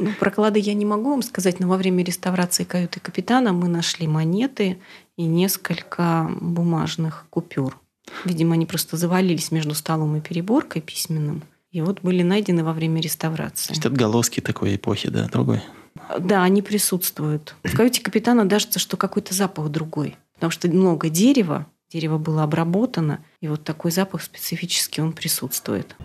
Ну, 0.00 0.12
про 0.12 0.30
клады 0.30 0.60
я 0.60 0.74
не 0.74 0.84
могу 0.84 1.10
вам 1.10 1.22
сказать, 1.22 1.58
но 1.58 1.66
во 1.66 1.76
время 1.76 2.04
реставрации 2.04 2.62
каюты 2.62 3.00
капитана 3.00 3.52
мы 3.52 3.66
нашли 3.66 4.06
монеты 4.06 4.78
и 5.16 5.24
несколько 5.24 6.30
бумажных 6.40 7.26
купюр. 7.30 7.76
Видимо, 8.24 8.54
они 8.54 8.66
просто 8.66 8.96
завалились 8.96 9.50
между 9.50 9.74
столом 9.74 10.16
и 10.16 10.20
переборкой 10.20 10.82
письменным. 10.82 11.42
И 11.70 11.80
вот 11.80 12.00
были 12.02 12.22
найдены 12.22 12.64
во 12.64 12.72
время 12.72 12.96
То 13.00 13.04
реставрации. 13.04 13.72
есть 13.72 13.84
отголоски 13.84 14.40
такой 14.40 14.76
эпохи, 14.76 15.08
да, 15.10 15.28
другой. 15.28 15.60
Да, 16.18 16.42
они 16.42 16.62
присутствуют. 16.62 17.54
В 17.62 17.76
каюте 17.76 18.00
капитана 18.00 18.48
кажется, 18.48 18.78
что 18.78 18.96
какой-то 18.96 19.34
запах 19.34 19.68
другой. 19.68 20.16
Потому 20.34 20.50
что 20.50 20.68
много 20.68 21.10
дерева, 21.10 21.66
дерево 21.92 22.18
было 22.18 22.44
обработано, 22.44 23.20
и 23.40 23.48
вот 23.48 23.64
такой 23.64 23.90
запах 23.90 24.22
специфический 24.22 25.02
он 25.02 25.12
присутствует. 25.12 25.96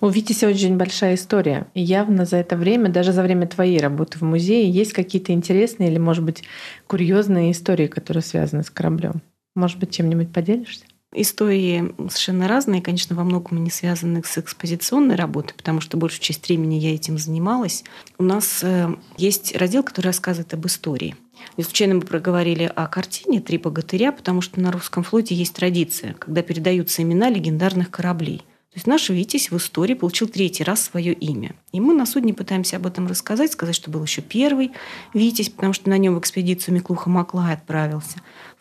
У 0.00 0.08
Витиси 0.08 0.44
очень 0.44 0.76
большая 0.76 1.16
история. 1.16 1.66
И 1.74 1.82
явно 1.82 2.24
за 2.24 2.36
это 2.36 2.56
время, 2.56 2.88
даже 2.88 3.12
за 3.12 3.22
время 3.22 3.48
твоей 3.48 3.80
работы 3.80 4.18
в 4.18 4.22
музее, 4.22 4.70
есть 4.70 4.92
какие-то 4.92 5.32
интересные 5.32 5.90
или, 5.90 5.98
может 5.98 6.22
быть, 6.24 6.44
курьезные 6.86 7.50
истории, 7.50 7.88
которые 7.88 8.22
связаны 8.22 8.62
с 8.62 8.70
кораблем. 8.70 9.22
Может 9.58 9.80
быть, 9.80 9.90
чем-нибудь 9.90 10.32
поделишься? 10.32 10.84
Истории 11.12 11.92
совершенно 12.10 12.46
разные, 12.46 12.80
конечно, 12.80 13.16
во 13.16 13.24
многом 13.24 13.64
не 13.64 13.70
связаны 13.70 14.22
с 14.24 14.38
экспозиционной 14.38 15.16
работой, 15.16 15.54
потому 15.56 15.80
что 15.80 15.96
большую 15.96 16.20
часть 16.20 16.46
времени 16.46 16.76
я 16.76 16.94
этим 16.94 17.18
занималась. 17.18 17.82
У 18.18 18.22
нас 18.22 18.60
э, 18.62 18.94
есть 19.16 19.56
раздел, 19.56 19.82
который 19.82 20.06
рассказывает 20.06 20.54
об 20.54 20.64
истории. 20.66 21.16
Не 21.56 21.64
случайно 21.64 21.96
мы 21.96 22.02
проговорили 22.02 22.70
о 22.72 22.86
картине 22.86 23.40
«Три 23.40 23.58
богатыря», 23.58 24.12
потому 24.12 24.42
что 24.42 24.60
на 24.60 24.70
русском 24.70 25.02
флоте 25.02 25.34
есть 25.34 25.54
традиция, 25.54 26.14
когда 26.14 26.42
передаются 26.42 27.02
имена 27.02 27.30
легендарных 27.30 27.90
кораблей. 27.90 28.44
То 28.70 28.76
есть 28.76 28.86
наш 28.86 29.08
Витязь 29.08 29.50
в 29.50 29.56
истории 29.56 29.94
получил 29.94 30.28
третий 30.28 30.62
раз 30.62 30.82
свое 30.82 31.14
имя. 31.14 31.56
И 31.72 31.80
мы 31.80 31.94
на 31.94 32.04
судне 32.04 32.34
пытаемся 32.34 32.76
об 32.76 32.86
этом 32.86 33.06
рассказать, 33.06 33.50
сказать, 33.50 33.74
что 33.74 33.90
был 33.90 34.04
еще 34.04 34.20
первый 34.20 34.72
Витязь, 35.14 35.48
потому 35.48 35.72
что 35.72 35.88
на 35.88 35.96
нем 35.96 36.14
в 36.14 36.18
экспедицию 36.20 36.74
Миклуха 36.74 37.08
Маклай 37.08 37.54
отправился. 37.54 38.18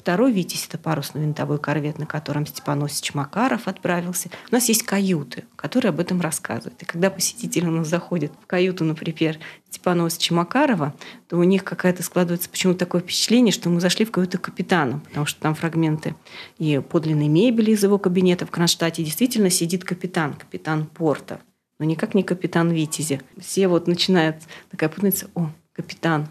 Второй 0.07 0.31
«Витязь»— 0.31 0.65
это 0.69 0.77
парусно-винтовой 0.77 1.59
корвет, 1.59 1.99
на 1.99 2.05
котором 2.05 2.45
Степаносич 2.45 3.13
Макаров 3.13 3.67
отправился. 3.67 4.29
У 4.49 4.55
нас 4.55 4.69
есть 4.69 4.83
каюты, 4.83 5.43
которые 5.57 5.89
об 5.89 5.99
этом 5.99 6.21
рассказывают. 6.21 6.81
И 6.81 6.85
когда 6.85 7.09
посетители 7.09 7.65
у 7.65 7.71
нас 7.71 7.89
заходят 7.89 8.31
в 8.41 8.47
каюту, 8.47 8.85
например, 8.85 9.37
Степаносича 9.69 10.33
Макарова, 10.33 10.95
то 11.27 11.35
у 11.35 11.43
них 11.43 11.65
какая-то 11.65 12.03
складывается 12.03 12.49
почему-то 12.49 12.79
такое 12.79 13.01
впечатление, 13.01 13.51
что 13.51 13.69
мы 13.69 13.81
зашли 13.81 14.05
в 14.05 14.11
каюту 14.11 14.39
капитана, 14.39 15.01
потому 15.09 15.25
что 15.25 15.41
там 15.41 15.55
фрагменты 15.55 16.15
и 16.57 16.79
подлинной 16.79 17.27
мебели 17.27 17.71
из 17.71 17.83
его 17.83 17.97
кабинета 17.97 18.45
в 18.45 18.49
Кронштадте. 18.49 19.03
Действительно 19.03 19.49
сидит 19.49 19.83
капитан, 19.83 20.35
капитан 20.35 20.85
порта 20.85 21.41
но 21.79 21.85
никак 21.85 22.15
не 22.15 22.23
капитан 22.23 22.71
Витязи. 22.71 23.21
Все 23.39 23.67
вот 23.67 23.87
начинают 23.87 24.37
такая 24.71 24.89
путаница, 24.89 25.29
о, 25.35 25.51
капитан, 25.73 26.27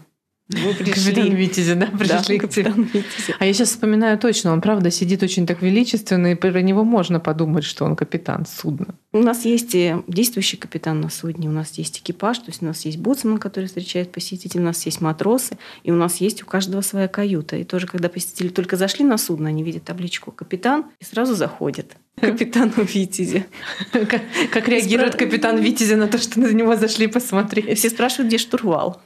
мы 0.49 0.73
пришли. 0.73 1.13
Капитан 1.13 1.35
Витязи, 1.35 1.73
да, 1.73 1.87
пришли 1.87 2.39
да, 2.39 2.47
к 2.47 2.49
тебе. 2.49 2.71
Витязи. 2.75 3.35
А 3.37 3.45
я 3.45 3.53
сейчас 3.53 3.69
вспоминаю 3.69 4.17
точно, 4.17 4.53
он 4.53 4.61
правда 4.61 4.91
сидит 4.91 5.21
очень 5.23 5.45
так 5.45 5.61
величественно, 5.61 6.31
и 6.31 6.35
про 6.35 6.61
него 6.61 6.83
можно 6.83 7.19
подумать, 7.19 7.65
что 7.65 7.83
он 7.83 7.95
капитан 7.95 8.45
судна. 8.45 8.95
У 9.11 9.19
нас 9.19 9.45
есть 9.45 9.75
э, 9.75 10.01
действующий 10.07 10.57
капитан 10.57 11.01
на 11.01 11.09
судне, 11.09 11.49
у 11.49 11.51
нас 11.51 11.73
есть 11.73 11.99
экипаж, 11.99 12.39
то 12.39 12.45
есть 12.47 12.61
у 12.61 12.65
нас 12.65 12.85
есть 12.85 12.97
боцман, 12.97 13.39
который 13.39 13.65
встречает 13.65 14.11
посетителей, 14.11 14.61
у 14.61 14.65
нас 14.65 14.85
есть 14.85 15.01
матросы, 15.01 15.57
и 15.83 15.91
у 15.91 15.95
нас 15.95 16.17
есть 16.17 16.43
у 16.43 16.45
каждого 16.45 16.81
своя 16.81 17.07
каюта. 17.07 17.57
И 17.57 17.63
тоже, 17.63 17.87
когда 17.87 18.07
посетители 18.07 18.49
только 18.49 18.77
зашли 18.77 19.03
на 19.03 19.17
судно, 19.17 19.49
они 19.49 19.63
видят 19.63 19.83
табличку 19.83 20.31
«капитан» 20.31 20.85
и 20.99 21.05
сразу 21.05 21.35
заходят 21.35 21.97
капитану 22.21 22.73
Витязи. 22.77 23.45
Как, 23.91 24.21
как 24.51 24.67
реагирует 24.67 25.15
капитан 25.15 25.59
Витязи 25.59 25.93
на 25.93 26.07
то, 26.07 26.17
что 26.17 26.39
на 26.39 26.51
него 26.51 26.75
зашли 26.75 27.07
посмотреть? 27.07 27.77
Все 27.77 27.89
спрашивают, 27.89 28.27
где 28.29 28.37
штурвал. 28.37 29.01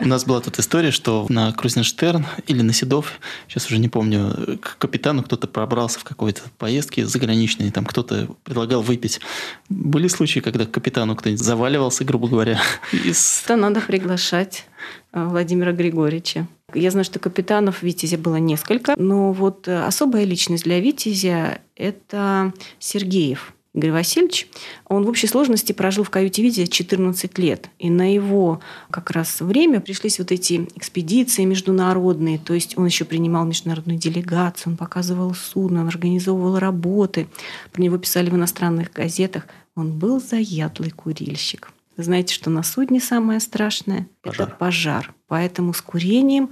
У 0.00 0.06
нас 0.06 0.24
была 0.24 0.40
тут 0.40 0.58
история, 0.58 0.73
что 0.90 1.26
на 1.28 1.52
Крузненштерн 1.52 2.26
или 2.46 2.62
на 2.62 2.72
Седов, 2.72 3.20
сейчас 3.48 3.66
уже 3.66 3.78
не 3.78 3.88
помню, 3.88 4.58
к 4.60 4.76
капитану 4.78 5.22
кто-то 5.22 5.46
пробрался 5.46 6.00
в 6.00 6.04
какой-то 6.04 6.42
поездке 6.58 7.06
заграничной, 7.06 7.70
там 7.70 7.84
кто-то 7.84 8.28
предлагал 8.42 8.82
выпить. 8.82 9.20
Были 9.68 10.08
случаи, 10.08 10.40
когда 10.40 10.66
к 10.66 10.70
капитану 10.70 11.16
кто-нибудь 11.16 11.42
заваливался, 11.42 12.04
грубо 12.04 12.28
говоря. 12.28 12.60
Из... 12.92 13.42
Это 13.44 13.56
надо 13.56 13.80
приглашать 13.80 14.66
э, 15.12 15.24
Владимира 15.24 15.72
Григорьевича. 15.72 16.46
Я 16.74 16.90
знаю, 16.90 17.04
что 17.04 17.18
капитанов 17.18 17.82
Витязя 17.82 18.18
было 18.18 18.36
несколько, 18.36 18.94
но 18.98 19.32
вот 19.32 19.68
э, 19.68 19.84
особая 19.84 20.24
личность 20.24 20.64
для 20.64 20.80
Витязя– 20.80 21.60
это 21.76 22.52
Сергеев. 22.78 23.53
Игорь 23.74 23.90
Васильевич, 23.90 24.48
он 24.86 25.04
в 25.04 25.08
общей 25.08 25.26
сложности 25.26 25.72
прожил 25.72 26.04
в 26.04 26.10
каюте 26.10 26.42
Витязя 26.42 26.68
14 26.68 27.38
лет. 27.38 27.68
И 27.80 27.90
на 27.90 28.14
его 28.14 28.60
как 28.88 29.10
раз 29.10 29.40
время 29.40 29.80
пришлись 29.80 30.20
вот 30.20 30.30
эти 30.30 30.68
экспедиции 30.76 31.44
международные. 31.44 32.38
То 32.38 32.54
есть 32.54 32.78
он 32.78 32.86
еще 32.86 33.04
принимал 33.04 33.44
международную 33.44 33.98
делегацию, 33.98 34.72
он 34.72 34.76
показывал 34.76 35.34
судно, 35.34 35.80
он 35.80 35.88
организовывал 35.88 36.60
работы. 36.60 37.26
Про 37.72 37.82
него 37.82 37.98
писали 37.98 38.30
в 38.30 38.36
иностранных 38.36 38.92
газетах. 38.92 39.46
Он 39.74 39.98
был 39.98 40.20
заядлый 40.20 40.90
курильщик. 40.90 41.72
Вы 41.96 42.04
знаете, 42.04 42.32
что 42.32 42.50
на 42.50 42.62
судне 42.62 43.00
самое 43.00 43.40
страшное– 43.40 44.08
это 44.22 44.46
пожар. 44.46 45.12
Поэтому 45.26 45.74
с 45.74 45.80
курением 45.80 46.50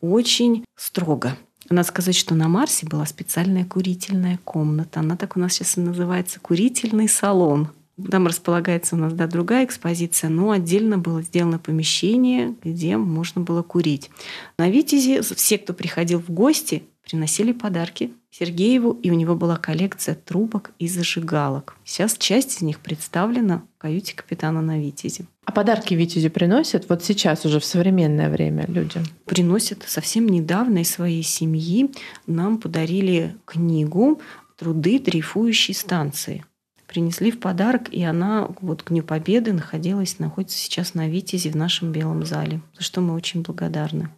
очень 0.00 0.64
строго. 0.76 1.36
Надо 1.70 1.88
сказать, 1.88 2.16
что 2.16 2.34
на 2.34 2.48
Марсе 2.48 2.86
была 2.86 3.06
специальная 3.06 3.64
курительная 3.64 4.38
комната. 4.44 5.00
Она 5.00 5.16
так 5.16 5.36
у 5.36 5.40
нас 5.40 5.54
сейчас 5.54 5.76
и 5.76 5.80
называется 5.80 6.40
«Курительный 6.40 7.08
салон». 7.08 7.70
Там 8.10 8.26
располагается 8.26 8.96
у 8.96 8.98
нас 8.98 9.12
да, 9.12 9.28
другая 9.28 9.64
экспозиция, 9.64 10.28
но 10.28 10.50
отдельно 10.50 10.98
было 10.98 11.22
сделано 11.22 11.60
помещение, 11.60 12.54
где 12.64 12.96
можно 12.96 13.40
было 13.40 13.62
курить. 13.62 14.10
На 14.58 14.68
Витязе 14.68 15.22
все, 15.22 15.58
кто 15.58 15.74
приходил 15.74 16.18
в 16.18 16.28
гости, 16.28 16.82
приносили 17.04 17.52
подарки 17.52 18.12
Сергееву, 18.30 18.92
и 18.92 19.10
у 19.10 19.14
него 19.14 19.34
была 19.36 19.56
коллекция 19.56 20.14
трубок 20.14 20.72
и 20.78 20.88
зажигалок. 20.88 21.76
Сейчас 21.84 22.16
часть 22.16 22.56
из 22.56 22.62
них 22.62 22.80
представлена 22.80 23.62
в 23.76 23.78
каюте 23.78 24.16
капитана 24.16 24.62
на 24.62 24.78
Витязе. 24.78 25.26
А 25.44 25.52
подарки 25.52 25.94
Витязю 25.94 26.30
приносят 26.30 26.88
вот 26.88 27.04
сейчас 27.04 27.44
уже 27.44 27.60
в 27.60 27.64
современное 27.64 28.30
время 28.30 28.64
люди? 28.66 29.00
Приносят 29.26 29.84
совсем 29.86 30.28
недавно 30.28 30.78
из 30.78 30.90
своей 30.90 31.22
семьи. 31.22 31.90
Нам 32.26 32.58
подарили 32.58 33.36
книгу 33.44 34.20
«Труды 34.56 34.98
дрейфующей 34.98 35.74
станции» 35.74 36.44
принесли 36.86 37.32
в 37.32 37.40
подарок, 37.40 37.92
и 37.92 38.04
она 38.04 38.48
вот 38.60 38.84
к 38.84 38.90
Дню 38.90 39.02
Победы 39.02 39.52
находилась, 39.52 40.20
находится 40.20 40.56
сейчас 40.56 40.94
на 40.94 41.08
Витязе 41.08 41.50
в 41.50 41.56
нашем 41.56 41.90
Белом 41.90 42.24
зале, 42.24 42.60
за 42.78 42.84
что 42.84 43.00
мы 43.00 43.14
очень 43.14 43.42
благодарны. 43.42 44.10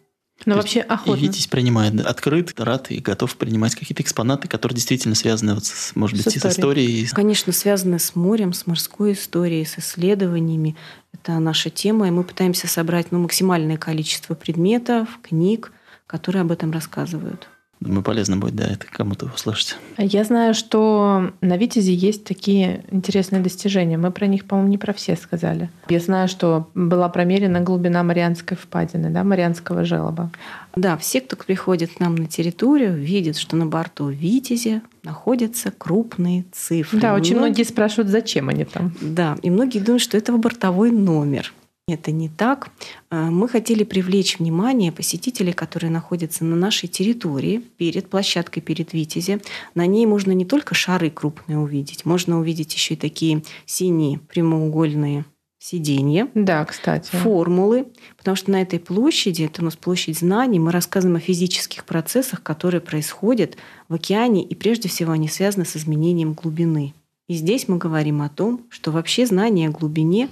Но 0.45 0.53
То 0.53 0.57
вообще 0.59 0.81
охотно. 0.81 1.19
И 1.19 1.23
Витязь 1.23 1.47
принимает 1.47 1.99
открыт, 1.99 2.53
рад 2.59 2.91
и 2.91 2.99
готов 2.99 3.35
принимать 3.35 3.75
какие-то 3.75 4.03
экспонаты, 4.03 4.47
которые 4.47 4.75
действительно 4.75 5.15
связаны, 5.15 5.55
вот 5.55 5.65
с, 5.65 5.95
может 5.95 6.15
быть, 6.15 6.25
с 6.25 6.37
историей. 6.37 6.53
с 6.53 6.57
историей. 6.57 7.07
Конечно, 7.07 7.51
связаны 7.51 7.99
с 7.99 8.15
морем, 8.15 8.53
с 8.53 8.67
морской 8.67 9.13
историей, 9.13 9.65
с 9.65 9.79
исследованиями. 9.79 10.75
Это 11.13 11.39
наша 11.39 11.69
тема, 11.69 12.07
и 12.07 12.11
мы 12.11 12.23
пытаемся 12.23 12.67
собрать 12.67 13.11
ну, 13.11 13.19
максимальное 13.19 13.77
количество 13.77 14.35
предметов, 14.35 15.19
книг, 15.23 15.71
которые 16.05 16.41
об 16.41 16.51
этом 16.51 16.71
рассказывают. 16.71 17.49
Думаю, 17.79 18.01
полезно 18.01 18.37
будет, 18.37 18.55
да, 18.55 18.65
это 18.65 18.87
кому-то 18.89 19.29
услышать. 19.33 19.77
Я 19.99 20.23
знаю, 20.23 20.55
что 20.55 21.31
на 21.41 21.57
Витязе 21.57 21.93
есть 21.93 22.23
такие 22.23 22.83
интересные 22.89 23.41
достижения. 23.41 23.97
Мы 23.97 24.11
про 24.11 24.25
них, 24.25 24.45
по-моему, 24.45 24.71
не 24.71 24.77
про 24.79 24.93
все 24.93 25.15
сказали. 25.15 25.69
Я 25.87 25.99
знаю, 25.99 26.27
что 26.27 26.69
была 26.73 27.07
промерена 27.07 27.61
глубина 27.61 28.01
Марианской 28.01 28.57
впадины, 28.57 29.11
да, 29.11 29.23
Марианского 29.23 29.85
желоба. 29.85 30.31
Да, 30.75 30.97
все, 30.97 31.21
кто 31.21 31.35
приходит 31.35 31.93
к 31.93 31.99
нам 31.99 32.15
на 32.15 32.25
территорию, 32.25 32.95
видят, 32.95 33.37
что 33.37 33.55
на 33.55 33.67
борту 33.67 34.09
Витязи 34.09 34.81
находятся 35.03 35.71
крупные 35.71 36.45
цифры. 36.51 36.99
Да, 36.99 37.13
очень 37.13 37.37
многие 37.37 37.63
спрашивают, 37.63 38.09
зачем 38.09 38.49
они 38.49 38.65
там. 38.65 38.93
Да, 39.01 39.37
и 39.43 39.51
многие 39.51 39.79
думают, 39.79 40.01
что 40.01 40.17
это 40.17 40.33
бортовой 40.33 40.91
номер. 40.91 41.53
Это 41.89 42.11
не 42.11 42.27
так. 42.27 42.69
Э, 43.09 43.29
мы 43.29 43.47
хотели 43.47 43.85
привлечь 43.85 44.39
внимание 44.39 44.91
посетителей, 44.91 45.53
которые 45.53 45.89
находятся 45.89 46.43
на 46.43 46.57
нашей 46.57 46.87
территории, 46.89 47.59
перед 47.77 48.09
площадкой, 48.09 48.59
перед 48.59 48.91
Витязи. 48.91 49.39
На 49.73 49.85
ней 49.85 50.05
можно 50.05 50.33
не 50.33 50.43
только 50.43 50.75
шары 50.75 51.09
крупные 51.09 51.57
увидеть, 51.57 52.03
можно 52.03 52.39
увидеть 52.39 52.73
еще 52.73 52.95
и 52.95 52.97
такие 52.97 53.41
синие 53.65 54.19
прямоугольные 54.19 55.23
сиденья. 55.59 56.27
Да, 56.33 56.65
кстати. 56.65 57.09
Формулы. 57.15 57.87
Потому 58.17 58.35
что 58.35 58.51
на 58.51 58.61
этой 58.61 58.79
площади, 58.79 59.43
это 59.43 59.61
у 59.61 59.65
нас 59.65 59.77
площадь 59.77 60.19
знаний, 60.19 60.59
мы 60.59 60.73
рассказываем 60.73 61.15
о 61.15 61.21
физических 61.21 61.85
процессах, 61.85 62.43
которые 62.43 62.81
происходят 62.81 63.55
в 63.87 63.93
океане, 63.93 64.43
и 64.43 64.55
прежде 64.55 64.89
всего 64.89 65.13
они 65.13 65.29
связаны 65.29 65.63
с 65.63 65.77
изменением 65.77 66.33
глубины. 66.33 66.93
И 67.27 67.33
здесь 67.33 67.67
мы 67.67 67.77
говорим 67.77 68.21
о 68.21 68.29
том, 68.29 68.65
что 68.69 68.91
вообще 68.91 69.25
знание 69.25 69.67
о 69.67 69.71
глубине 69.71 70.29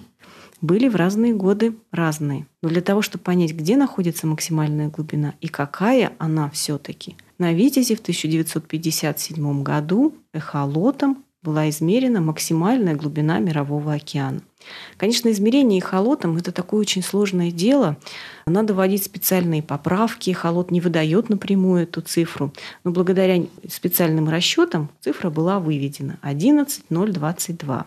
были 0.66 0.88
в 0.88 0.96
разные 0.96 1.34
годы 1.34 1.76
разные. 1.92 2.48
Но 2.62 2.70
для 2.70 2.82
того, 2.82 3.02
чтобы 3.02 3.24
понять, 3.24 3.54
где 3.54 3.78
находится 3.78 4.28
максимальная 4.28 4.90
глубина 4.90 5.36
и 5.42 5.48
какая 5.48 6.14
она 6.18 6.50
все-таки, 6.50 7.16
на 7.38 7.54
Витязе 7.54 7.96
в 7.96 8.00
1957 8.00 9.64
году 9.64 10.16
эхолотом 10.34 11.24
была 11.46 11.70
измерена 11.70 12.20
максимальная 12.20 12.96
глубина 12.96 13.40
Мирового 13.40 13.94
океана. 13.94 14.42
Конечно, 14.98 15.30
измерение 15.30 15.80
эхолотом– 15.80 16.38
это 16.38 16.52
такое 16.52 16.82
очень 16.82 17.04
сложное 17.04 17.52
дело. 17.52 17.98
Надо 18.48 18.74
вводить 18.74 19.04
специальные 19.04 19.62
поправки. 19.62 20.32
Эхолот 20.32 20.72
не 20.72 20.82
выдает 20.82 21.30
напрямую 21.30 21.84
эту 21.84 22.02
цифру. 22.02 22.52
Но 22.84 22.92
благодаря 22.92 23.46
специальным 23.70 24.28
расчетам 24.28 24.90
цифра 25.02 25.30
была 25.30 25.60
выведена– 25.60 26.18
11,022. 26.22 27.86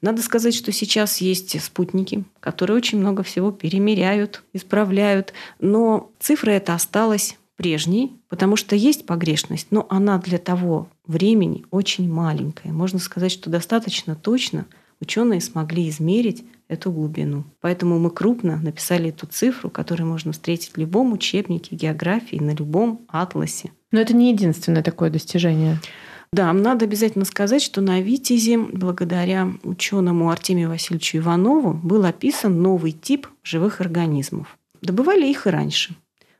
Надо 0.00 0.22
сказать, 0.22 0.54
что 0.54 0.72
сейчас 0.72 1.20
есть 1.20 1.62
спутники, 1.62 2.24
которые 2.40 2.76
очень 2.76 2.98
много 2.98 3.22
всего 3.22 3.52
перемеряют, 3.52 4.42
исправляют. 4.54 5.34
Но 5.60 6.10
цифра 6.20 6.52
эта 6.52 6.74
осталась 6.74 7.36
прежней, 7.56 8.20
потому 8.28 8.56
что 8.56 8.76
есть 8.76 9.06
погрешность, 9.06 9.68
но 9.70 9.86
она 9.90 10.18
для 10.18 10.38
того 10.38 10.88
времени 11.06 11.64
очень 11.70 12.10
маленькая. 12.10 12.72
Можно 12.72 12.98
сказать, 12.98 13.32
что 13.32 13.50
достаточно 13.50 14.14
точно 14.14 14.66
ученые 15.00 15.40
смогли 15.40 15.88
измерить 15.88 16.44
эту 16.68 16.90
глубину. 16.90 17.44
Поэтому 17.60 17.98
мы 17.98 18.10
крупно 18.10 18.56
написали 18.56 19.10
эту 19.10 19.26
цифру, 19.26 19.70
которую 19.70 20.08
можно 20.08 20.32
встретить 20.32 20.72
в 20.72 20.78
любом 20.78 21.12
учебнике 21.12 21.76
географии, 21.76 22.36
на 22.36 22.54
любом 22.54 23.02
атласе. 23.08 23.70
Но 23.92 24.00
это 24.00 24.14
не 24.14 24.32
единственное 24.32 24.82
такое 24.82 25.10
достижение. 25.10 25.78
Да, 26.32 26.52
надо 26.52 26.84
обязательно 26.84 27.24
сказать, 27.24 27.62
что 27.62 27.80
на 27.80 28.00
Витязе, 28.00 28.58
благодаря 28.58 29.52
ученому 29.62 30.30
Артемию 30.30 30.68
Васильевичу 30.68 31.18
Иванову, 31.18 31.74
был 31.74 32.04
описан 32.04 32.60
новый 32.60 32.90
тип 32.90 33.28
живых 33.44 33.80
организмов. 33.80 34.58
Добывали 34.82 35.28
их 35.28 35.46
и 35.46 35.50
раньше. 35.50 35.94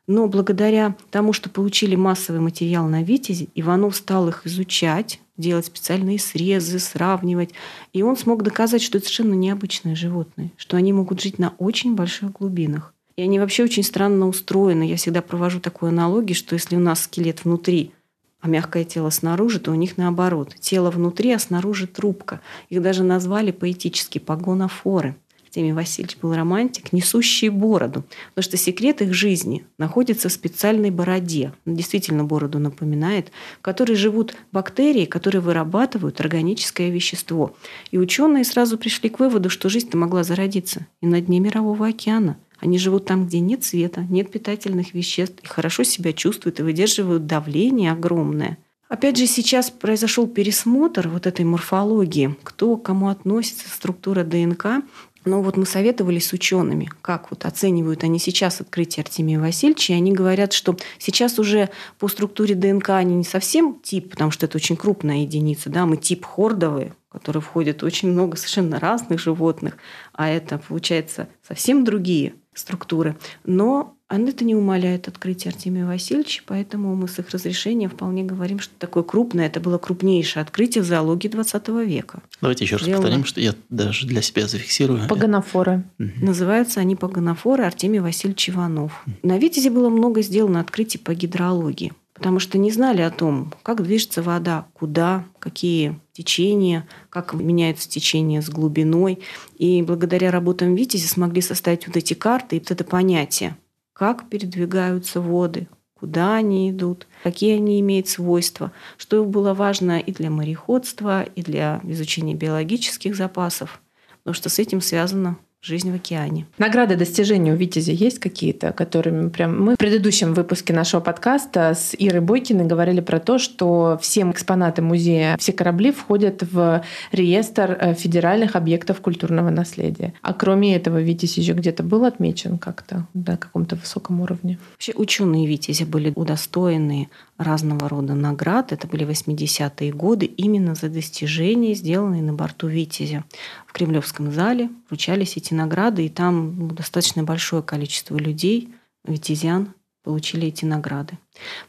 Но 0.07 0.29
благодаря 0.29 0.97
тому, 1.11 1.33
что 1.33 1.49
получили 1.49 1.97
массовый 1.97 2.41
материал 2.41 2.87
на 2.87 3.03
Витязе, 3.03 3.49
Иванов 3.55 3.97
стал 3.97 4.29
их 4.29 4.47
изучать, 4.47 5.21
делать 5.37 5.67
специальные 5.67 6.19
срезы, 6.19 6.79
сравнивать. 6.79 7.51
И 7.93 8.03
он 8.03 8.17
смог 8.17 8.43
доказать, 8.43 8.83
что 8.83 8.99
это 8.99 9.07
совершенно 9.07 9.35
необычные 9.35 9.97
животные, 9.97 10.51
что 10.57 10.77
они 10.77 10.93
могут 10.93 11.21
жить 11.21 11.39
на 11.39 11.55
очень 11.59 11.95
больших 11.95 12.33
глубинах. 12.33 12.93
И 13.17 13.23
они 13.23 13.39
вообще 13.39 13.65
очень 13.65 13.83
странно 13.83 14.29
устроены. 14.29 14.83
Я 14.83 14.97
всегда 14.97 15.23
провожу 15.23 15.61
такую 15.61 15.91
аналогию, 15.91 16.35
что 16.35 16.55
если 16.55 16.77
у 16.77 16.81
нас 16.81 17.05
скелет 17.05 17.45
внутри, 17.45 17.93
а 18.41 18.49
мягкое 18.49 18.85
тело 18.85 19.09
снаружи, 19.09 19.59
то 19.59 19.71
у 19.71 19.75
них 19.75 19.97
наоборот. 19.97 20.55
Тело 20.61 20.91
внутри, 20.91 21.33
а 21.33 21.39
снаружи 21.39 21.87
трубка. 21.87 22.41
Их 22.69 22.83
даже 22.83 23.03
назвали 23.03 23.53
поэтически 23.53 24.19
погонофоры. 24.19 25.17
Артемий 25.55 25.73
Васильевич 25.73 26.17
был 26.21 26.35
романтик, 26.35 26.93
несущий 26.93 27.49
бороду. 27.49 28.03
Потому 28.35 28.43
что 28.43 28.57
секрет 28.57 29.01
их 29.03 29.15
жизни 29.15 29.65
находится 29.79 30.29
в 30.29 30.33
специальной 30.33 30.91
бороде. 30.91 31.53
Действительно 31.65 32.25
бороду 32.25 32.59
напоминает, 32.59 33.31
в 33.61 33.63
которой 33.63 33.95
живут 33.95 34.35
бактерии, 34.51 35.05
которые 35.05 35.41
вырабатывают 35.41 36.21
органическое 36.21 36.91
вещество. 36.91 37.55
И 37.93 37.99
ученые 37.99 38.43
сразу 38.43 38.77
пришли 38.79 39.09
к 39.09 39.21
выводу, 39.21 39.49
что 39.49 39.69
жизнь-то 39.69 39.97
могла 39.97 40.25
зародиться 40.25 40.89
и 41.01 41.07
на 41.07 41.21
дне 41.21 41.39
Мирового 41.39 41.87
океана. 41.87 42.37
Они 42.59 42.77
живут 42.77 43.05
там, 43.05 43.29
где 43.29 43.39
нет 43.39 43.63
света, 43.63 44.05
нет 44.11 44.33
питательных 44.33 44.93
веществ, 44.93 45.37
и 45.41 45.47
хорошо 45.47 45.85
себя 45.85 46.13
чувствуют 46.13 46.59
и 46.59 46.65
выдерживают 46.65 47.29
давление 47.29 47.93
огромное. 47.93 48.59
Опять 48.89 49.17
же, 49.17 49.27
сейчас 49.27 49.71
произошел 49.71 50.27
пересмотр 50.27 51.09
вот 51.09 51.27
этой 51.27 51.45
морфологии, 51.45 52.37
кто 52.43 52.77
к 52.77 52.83
кому 52.85 53.09
относится, 53.09 53.69
структура 53.69 54.25
ДНК. 54.25 54.85
Но 55.25 55.41
вот 55.41 55.57
мы 55.57 55.65
советовались 55.65 56.29
с 56.29 56.33
учеными, 56.33 56.91
как 57.01 57.31
вот 57.31 57.47
оценивают 57.47 58.05
они 58.05 58.19
сейчас 58.19 58.61
открытие 58.61 59.03
Артемия 59.05 59.41
Васильевича, 59.41 59.95
и 59.95 59.97
они 59.97 60.13
говорят, 60.13 60.53
что 60.53 60.77
сейчас 60.99 61.39
уже 61.39 61.71
по 61.99 62.09
структуре 62.09 62.55
ДНК 62.55 62.91
они 62.91 63.15
не 63.15 63.25
совсем 63.25 63.81
тип, 63.83 64.11
потому 64.11 64.31
что 64.31 64.47
это 64.47 64.59
очень 64.59 64.77
крупная 64.77 65.19
единица, 65.19 65.71
да, 65.71 65.87
мы 65.87 65.97
тип 65.97 66.27
хордовый, 66.27 66.93
в 67.09 67.13
который 67.13 67.41
входит 67.41 67.83
очень 67.83 68.11
много 68.11 68.37
совершенно 68.37 68.79
разных 68.79 69.19
животных, 69.19 69.79
а 70.13 70.29
это, 70.29 70.59
получается, 70.59 71.29
совсем 71.43 71.85
другие 71.85 72.35
структуры. 72.55 73.17
Но 73.45 73.97
это 74.29 74.45
не 74.45 74.55
умаляет 74.55 75.09
открытие 75.09 75.51
Артемия 75.51 75.87
Васильевича, 75.87 76.43
поэтому 76.47 76.95
мы 76.95 77.09
с 77.09 77.19
их 77.19 77.31
разрешения 77.31 77.89
вполне 77.89 78.23
говорим, 78.23 78.61
что 78.61 78.73
такое 78.79 79.03
крупное, 79.03 79.47
это 79.47 79.61
было 79.61 79.79
крупнейшее 79.79 80.43
открытие 80.43 80.83
в 80.83 80.87
зоологии 80.87 81.29
20 81.29 81.69
века. 81.87 82.23
Давайте 82.41 82.65
еще 82.65 82.77
раз 82.77 82.85
Сделано. 82.85 83.03
повторим, 83.03 83.25
что 83.25 83.41
я 83.41 83.55
даже 83.71 84.07
для 84.07 84.23
себя 84.23 84.47
зафиксирую. 84.47 85.09
Погонофоры. 85.09 85.85
Угу. 85.99 86.27
Называются 86.27 86.81
они 86.81 86.97
погонофоры 86.97 87.65
Артемий 87.65 88.01
Васильевич 88.01 88.51
Иванов. 88.51 89.03
Угу. 89.07 89.15
На 89.23 89.39
Витязе 89.39 89.71
было 89.71 89.89
много 89.89 90.23
сделано 90.23 90.61
открытий 90.61 90.99
по 90.99 91.15
гидрологии 91.15 91.93
потому 92.25 92.39
что 92.39 92.57
не 92.57 92.71
знали 92.71 93.03
о 93.03 93.11
том, 93.11 93.53
как 93.63 93.83
движется 93.83 94.23
вода, 94.23 94.67
куда, 94.73 95.27
какие 95.39 96.01
течения, 96.15 96.89
как 97.11 97.35
меняется 97.35 97.87
течение 97.87 98.41
с 98.41 98.49
глубиной. 98.49 99.19
И 99.59 99.83
благодаря 99.83 100.31
работам 100.31 100.75
Витязи 100.75 101.05
смогли 101.05 101.43
составить 101.43 101.87
вот 101.87 101.99
эти 101.99 102.15
карты 102.15 102.57
и 102.57 102.61
вот 102.61 102.71
это 102.71 102.83
понятие, 102.83 103.59
как 103.93 104.31
передвигаются 104.31 105.21
воды, 105.21 105.69
куда 106.01 106.37
они 106.37 106.71
идут, 106.71 107.07
какие 107.23 107.57
они 107.57 107.79
имеют 107.81 108.09
свойства, 108.09 108.73
что 108.97 109.23
было 109.27 109.53
важно 109.53 109.99
и 109.99 110.11
для 110.11 110.31
мореходства, 110.31 111.25
и 111.25 111.43
для 111.43 111.83
изучения 111.85 112.35
биологических 112.35 113.15
запасов, 113.15 113.83
потому 114.23 114.33
что 114.33 114.49
с 114.49 114.59
этим 114.59 114.81
связано 114.81 115.37
жизнь 115.65 115.91
в 115.91 115.95
океане. 115.95 116.47
Награды 116.59 116.97
достижения 116.97 117.53
у 117.53 117.57
Витязи 117.57 117.91
есть 117.91 118.19
какие-то, 118.19 118.73
которыми 118.73 119.31
прям... 119.31 119.65
Мы 119.65 119.75
в 119.75 119.79
предыдущем 119.79 120.35
выпуске 120.35 120.75
нашего 120.75 121.01
подкаста 121.01 121.73
с 121.75 121.95
Ирой 121.99 122.21
Бойкиной 122.21 122.67
говорили 122.67 123.01
про 123.01 123.19
то, 123.19 123.39
что 123.39 123.99
все 124.01 124.31
экспонаты 124.31 124.83
музея, 124.83 125.37
все 125.39 125.53
корабли 125.53 125.91
входят 125.91 126.43
в 126.43 126.85
реестр 127.13 127.79
э, 127.81 127.95
федеральных 127.95 128.57
объектов 128.57 129.01
культурного 129.01 129.51
наследия. 129.51 130.13
А 130.21 130.35
кроме 130.35 130.77
этого, 130.77 131.01
Витязь 131.01 131.39
еще 131.39 131.53
где-то 131.53 131.83
был 131.83 132.05
отмечен 132.05 132.59
как-то 132.59 133.07
на 133.15 133.37
каком-то 133.37 133.77
высоком 133.77 134.21
уровне? 134.21 134.59
Вообще 134.73 134.93
ученые 134.95 135.47
Витязи 135.47 135.85
были 135.85 136.13
удостоены 136.15 137.09
разного 137.39 137.89
рода 137.89 138.15
наград. 138.15 138.73
Это 138.73 138.87
были 138.87 139.07
80-е 139.07 139.93
годы 139.93 140.27
именно 140.27 140.75
за 140.75 140.89
достижения, 140.89 141.75
сделанные 141.75 142.23
на 142.23 142.33
борту 142.33 142.69
Витязя. 142.69 143.25
В 143.67 143.73
Кремлевском 143.73 144.33
зале 144.33 144.71
вручались 144.89 145.37
эти 145.37 145.55
награды, 145.55 146.07
и 146.07 146.09
там 146.09 146.57
ну, 146.57 146.69
достаточно 146.69 147.25
большое 147.25 147.63
количество 147.63 148.17
людей, 148.17 148.73
витязян, 149.05 149.75
получили 150.05 150.49
эти 150.49 150.65
награды. 150.65 151.19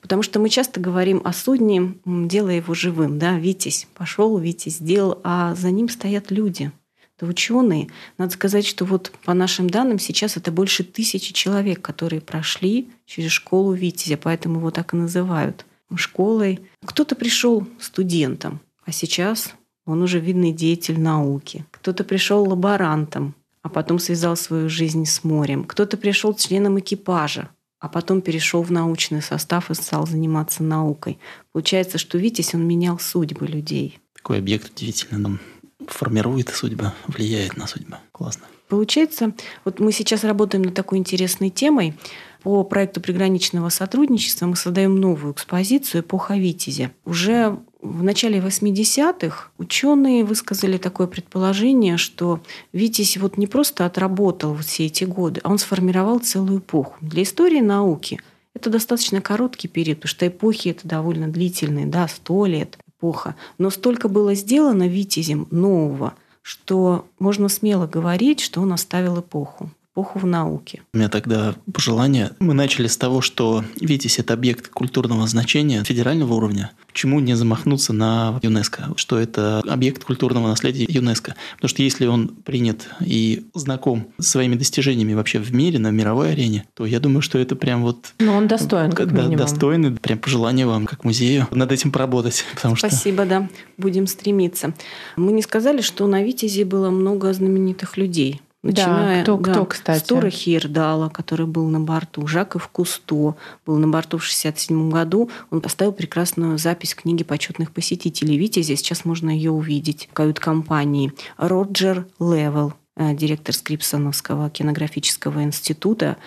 Потому 0.01 0.21
что 0.21 0.39
мы 0.39 0.49
часто 0.49 0.79
говорим 0.79 1.21
о 1.23 1.33
судне, 1.33 1.95
делая 2.05 2.57
его 2.57 2.73
живым. 2.73 3.17
Да? 3.17 3.39
Витязь 3.39 3.87
пошел, 3.95 4.37
Витязь 4.37 4.75
сделал, 4.75 5.19
а 5.23 5.55
за 5.55 5.71
ним 5.71 5.89
стоят 5.89 6.31
люди. 6.31 6.71
Это 7.17 7.27
ученые. 7.27 7.89
Надо 8.17 8.33
сказать, 8.33 8.65
что 8.65 8.83
вот 8.83 9.11
по 9.23 9.33
нашим 9.33 9.69
данным 9.69 9.99
сейчас 9.99 10.35
это 10.35 10.51
больше 10.51 10.83
тысячи 10.83 11.33
человек, 11.33 11.81
которые 11.81 12.21
прошли 12.21 12.89
через 13.05 13.31
школу 13.31 13.73
Витязя, 13.73 14.17
поэтому 14.17 14.59
его 14.59 14.71
так 14.71 14.93
и 14.93 14.97
называют 14.97 15.65
школой. 15.95 16.59
Кто-то 16.85 17.15
пришел 17.15 17.65
студентом, 17.79 18.59
а 18.85 18.91
сейчас 18.91 19.53
он 19.85 20.01
уже 20.01 20.19
видный 20.19 20.51
деятель 20.51 20.99
науки. 20.99 21.65
Кто-то 21.71 22.03
пришел 22.03 22.43
лаборантом, 22.43 23.35
а 23.61 23.69
потом 23.69 23.99
связал 23.99 24.35
свою 24.35 24.67
жизнь 24.69 25.05
с 25.05 25.23
морем. 25.23 25.63
Кто-то 25.63 25.97
пришел 25.97 26.33
членом 26.33 26.79
экипажа, 26.79 27.49
а 27.79 27.87
потом 27.87 28.21
перешел 28.21 28.61
в 28.63 28.71
научный 28.71 29.21
состав 29.21 29.69
и 29.71 29.75
стал 29.75 30.07
заниматься 30.07 30.63
наукой. 30.63 31.19
Получается, 31.51 31.97
что 31.97 32.17
Витязь, 32.17 32.55
он 32.55 32.67
менял 32.67 32.99
судьбы 32.99 33.47
людей. 33.47 33.99
Такой 34.15 34.39
объект 34.39 34.71
удивительно 34.71 35.19
нам 35.19 35.39
формирует 35.87 36.49
судьбы, 36.49 36.91
влияет 37.07 37.57
на 37.57 37.67
судьбы. 37.67 37.97
Классно. 38.11 38.45
Получается, 38.67 39.33
вот 39.63 39.79
мы 39.79 39.91
сейчас 39.91 40.23
работаем 40.23 40.63
над 40.63 40.73
такой 40.73 40.97
интересной 40.97 41.49
темой. 41.49 41.93
По 42.43 42.63
проекту 42.63 43.01
приграничного 43.01 43.69
сотрудничества 43.69 44.45
мы 44.45 44.55
создаем 44.55 44.95
новую 44.95 45.33
экспозицию 45.33 46.01
«Эпоха 46.01 46.35
Витязя». 46.35 46.91
Уже 47.05 47.57
в 47.81 48.03
начале 48.03 48.39
80-х 48.39 49.49
ученые 49.57 50.23
высказали 50.23 50.77
такое 50.77 51.07
предположение, 51.07 51.97
что 51.97 52.41
Витязь 52.73 53.17
вот 53.17 53.37
не 53.37 53.47
просто 53.47 53.85
отработал 53.85 54.55
все 54.57 54.87
эти 54.87 55.03
годы, 55.03 55.41
а 55.43 55.49
он 55.49 55.59
сформировал 55.59 56.19
целую 56.19 56.59
эпоху. 56.59 56.95
Для 57.01 57.23
истории 57.23 57.61
науки 57.61 58.19
это 58.55 58.69
достаточно 58.69 59.21
короткий 59.21 59.67
период, 59.67 59.99
потому 59.99 60.09
что 60.09 60.27
эпохи 60.27 60.69
это 60.69 60.87
довольно 60.87 61.27
длительные, 61.27 61.85
да, 61.85 62.07
сто 62.07 62.45
лет 62.45 62.77
эпоха. 62.97 63.35
Но 63.57 63.69
столько 63.69 64.07
было 64.09 64.33
сделано 64.35 64.87
Витязем 64.87 65.47
нового, 65.51 66.13
что 66.41 67.05
можно 67.19 67.49
смело 67.49 67.87
говорить, 67.87 68.39
что 68.39 68.61
он 68.61 68.73
оставил 68.73 69.19
эпоху 69.19 69.69
эпоху 69.95 70.19
в 70.19 70.25
науке. 70.25 70.81
У 70.93 70.97
меня 70.97 71.07
тогда 71.07 71.55
пожелание. 71.73 72.31
Мы 72.39 72.53
начали 72.53 72.87
с 72.87 72.97
того, 72.97 73.21
что 73.21 73.63
Витязь– 73.79 74.19
это 74.19 74.33
объект 74.33 74.67
культурного 74.67 75.25
значения 75.25 75.83
федерального 75.85 76.33
уровня. 76.33 76.71
Почему 76.87 77.21
не 77.21 77.33
замахнуться 77.35 77.93
на 77.93 78.37
ЮНЕСКО? 78.41 78.93
Что 78.97 79.17
это 79.17 79.59
объект 79.65 80.03
культурного 80.03 80.47
наследия 80.47 80.85
ЮНЕСКо? 80.89 81.35
Потому 81.55 81.69
что 81.69 81.81
если 81.81 82.07
он 82.07 82.27
принят 82.27 82.89
и 82.99 83.45
знаком 83.53 84.07
своими 84.19 84.55
достижениями 84.55 85.13
вообще 85.13 85.39
в 85.39 85.53
мире, 85.53 85.79
на 85.79 85.91
мировой 85.91 86.33
арене, 86.33 86.65
то 86.73 86.85
я 86.85 86.99
думаю, 86.99 87.21
что 87.21 87.39
это 87.39 87.55
прям 87.55 87.81
вот... 87.81 88.13
Ну, 88.19 88.33
он 88.33 88.47
достоин, 88.47 88.91
как 88.91 89.13
да, 89.13 89.21
минимум. 89.21 89.37
Достойный. 89.37 89.91
Прям 89.91 90.19
пожелание 90.19 90.65
вам, 90.65 90.87
как 90.87 91.05
музею, 91.05 91.47
над 91.51 91.71
этим 91.71 91.91
поработать. 91.91 92.43
Потому 92.55 92.75
Спасибо, 92.75 93.23
что... 93.23 93.29
да. 93.29 93.49
Будем 93.77 94.07
стремиться. 94.07 94.73
Мы 95.15 95.31
не 95.31 95.41
сказали, 95.41 95.79
что 95.79 96.05
на 96.07 96.21
Витязе 96.21 96.65
было 96.65 96.89
много 96.89 97.31
знаменитых 97.31 97.95
людей. 97.95 98.41
Начиная, 98.65 99.17
да, 99.17 99.23
кто, 99.23 99.37
да, 99.37 99.51
кто, 99.51 99.65
кстати? 99.65 100.03
Стора 100.03 100.29
Хирдала, 100.31 101.09
который 101.09 101.45
был 101.45 101.67
на 101.67 101.79
борту, 101.79 102.25
Жаков 102.25 102.67
Кусто 102.69 103.35
был 103.63 103.77
на 103.77 103.87
борту 103.87 104.17
в 104.17 104.25
1967 104.25 104.89
году. 104.89 105.29
Он 105.51 105.61
поставил 105.61 105.91
прекрасную 105.91 106.57
запись 106.57 106.95
книги 106.95 107.23
почетных 107.23 107.71
посетителей 107.71 108.39
Витязя. 108.39 108.75
Сейчас 108.75 109.05
можно 109.05 109.29
ее 109.29 109.51
увидеть 109.51 110.09
в 110.09 110.13
кают-компании. 110.13 111.13
Роджер 111.37 112.07
Левел, 112.19 112.73
э, 112.95 113.13
директор 113.13 113.53
Скрипсоновского 113.53 114.49
кинографического 114.49 115.43
института, 115.43 116.17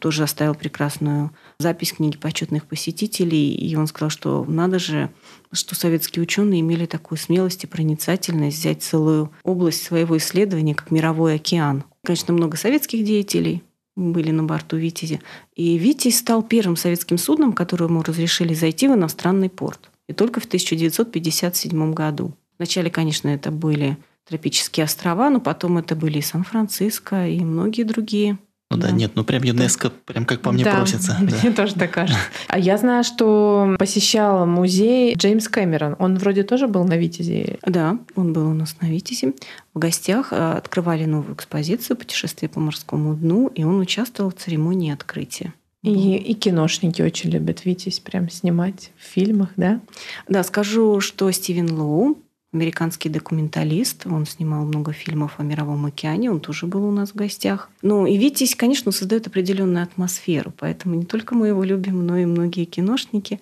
тоже 0.00 0.24
оставил 0.24 0.54
прекрасную 0.54 1.30
запись 1.58 1.94
книги 1.94 2.18
почетных 2.18 2.66
посетителей. 2.66 3.54
И 3.54 3.74
он 3.76 3.86
сказал, 3.86 4.10
что 4.10 4.44
надо 4.46 4.78
же, 4.78 5.08
что 5.52 5.74
советские 5.74 6.22
ученые 6.22 6.60
имели 6.60 6.86
такую 6.86 7.18
смелость 7.18 7.64
и 7.64 7.66
проницательность 7.66 8.58
взять 8.58 8.82
целую 8.82 9.32
область 9.42 9.82
своего 9.82 10.16
исследования, 10.16 10.74
как 10.74 10.90
мировой 10.90 11.34
океан. 11.36 11.84
Конечно, 12.04 12.34
много 12.34 12.56
советских 12.56 13.04
деятелей 13.04 13.62
были 13.96 14.30
на 14.30 14.44
борту 14.44 14.76
«Витязи». 14.76 15.20
И 15.54 15.76
«Витязь» 15.76 16.18
стал 16.18 16.42
первым 16.42 16.76
советским 16.76 17.18
судном, 17.18 17.52
которому 17.52 18.02
разрешили 18.02 18.54
зайти 18.54 18.88
в 18.88 18.94
иностранный 18.94 19.50
порт. 19.50 19.90
И 20.08 20.12
только 20.12 20.40
в 20.40 20.44
1957 20.44 21.92
году. 21.92 22.32
Вначале, 22.58 22.90
конечно, 22.90 23.28
это 23.28 23.50
были 23.50 23.96
тропические 24.28 24.84
острова, 24.84 25.30
но 25.30 25.40
потом 25.40 25.78
это 25.78 25.96
были 25.96 26.18
и 26.18 26.22
Сан-Франциско, 26.22 27.28
и 27.28 27.40
многие 27.40 27.82
другие. 27.82 28.38
Ну 28.70 28.76
да, 28.76 28.88
да, 28.88 28.92
нет, 28.92 29.12
ну 29.14 29.24
прям 29.24 29.42
ЮНЕСКО, 29.42 29.90
прям 30.04 30.26
как 30.26 30.42
по 30.42 30.52
мне 30.52 30.62
да, 30.62 30.76
просится. 30.76 31.16
Мне 31.20 31.32
да. 31.42 31.52
тоже 31.56 31.74
так 31.74 31.90
кажется. 31.90 32.20
А 32.48 32.58
я 32.58 32.76
знаю, 32.76 33.02
что 33.02 33.76
посещал 33.78 34.44
музей 34.46 35.14
Джеймс 35.14 35.48
Кэмерон. 35.48 35.96
Он 35.98 36.18
вроде 36.18 36.42
тоже 36.42 36.68
был 36.68 36.84
на 36.84 36.98
Витязе. 36.98 37.58
Да, 37.62 37.98
он 38.14 38.34
был 38.34 38.46
у 38.48 38.52
нас 38.52 38.76
на 38.82 38.86
Витязе. 38.86 39.32
В 39.72 39.78
гостях 39.78 40.32
э, 40.32 40.52
открывали 40.52 41.06
новую 41.06 41.34
экспозицию 41.34 41.96
«Путешествие 41.96 42.50
по 42.50 42.60
морскому 42.60 43.14
дну», 43.14 43.48
и 43.54 43.64
он 43.64 43.80
участвовал 43.80 44.30
в 44.30 44.34
церемонии 44.34 44.92
открытия. 44.92 45.54
И, 45.82 46.16
и 46.16 46.34
киношники 46.34 47.00
очень 47.02 47.30
любят 47.30 47.64
Витязь 47.64 48.00
прям 48.00 48.28
снимать 48.28 48.90
в 48.98 49.04
фильмах, 49.04 49.50
да? 49.56 49.80
Да, 50.28 50.42
скажу, 50.42 51.00
что 51.00 51.30
Стивен 51.30 51.72
Лоу 51.72 52.18
американский 52.52 53.08
документалист. 53.08 54.06
Он 54.06 54.26
снимал 54.26 54.64
много 54.64 54.92
фильмов 54.92 55.34
о 55.38 55.42
Мировом 55.42 55.86
океане. 55.86 56.30
Он 56.30 56.40
тоже 56.40 56.66
был 56.66 56.84
у 56.84 56.90
нас 56.90 57.10
в 57.10 57.14
гостях. 57.14 57.70
Ну 57.82 58.06
и 58.06 58.16
Витязь, 58.16 58.54
конечно, 58.54 58.92
создает 58.92 59.26
определенную 59.26 59.82
атмосферу. 59.82 60.52
Поэтому 60.58 60.94
не 60.94 61.04
только 61.04 61.34
мы 61.34 61.48
его 61.48 61.62
любим, 61.62 62.06
но 62.06 62.16
и 62.16 62.24
многие 62.24 62.64
киношники. 62.64 63.40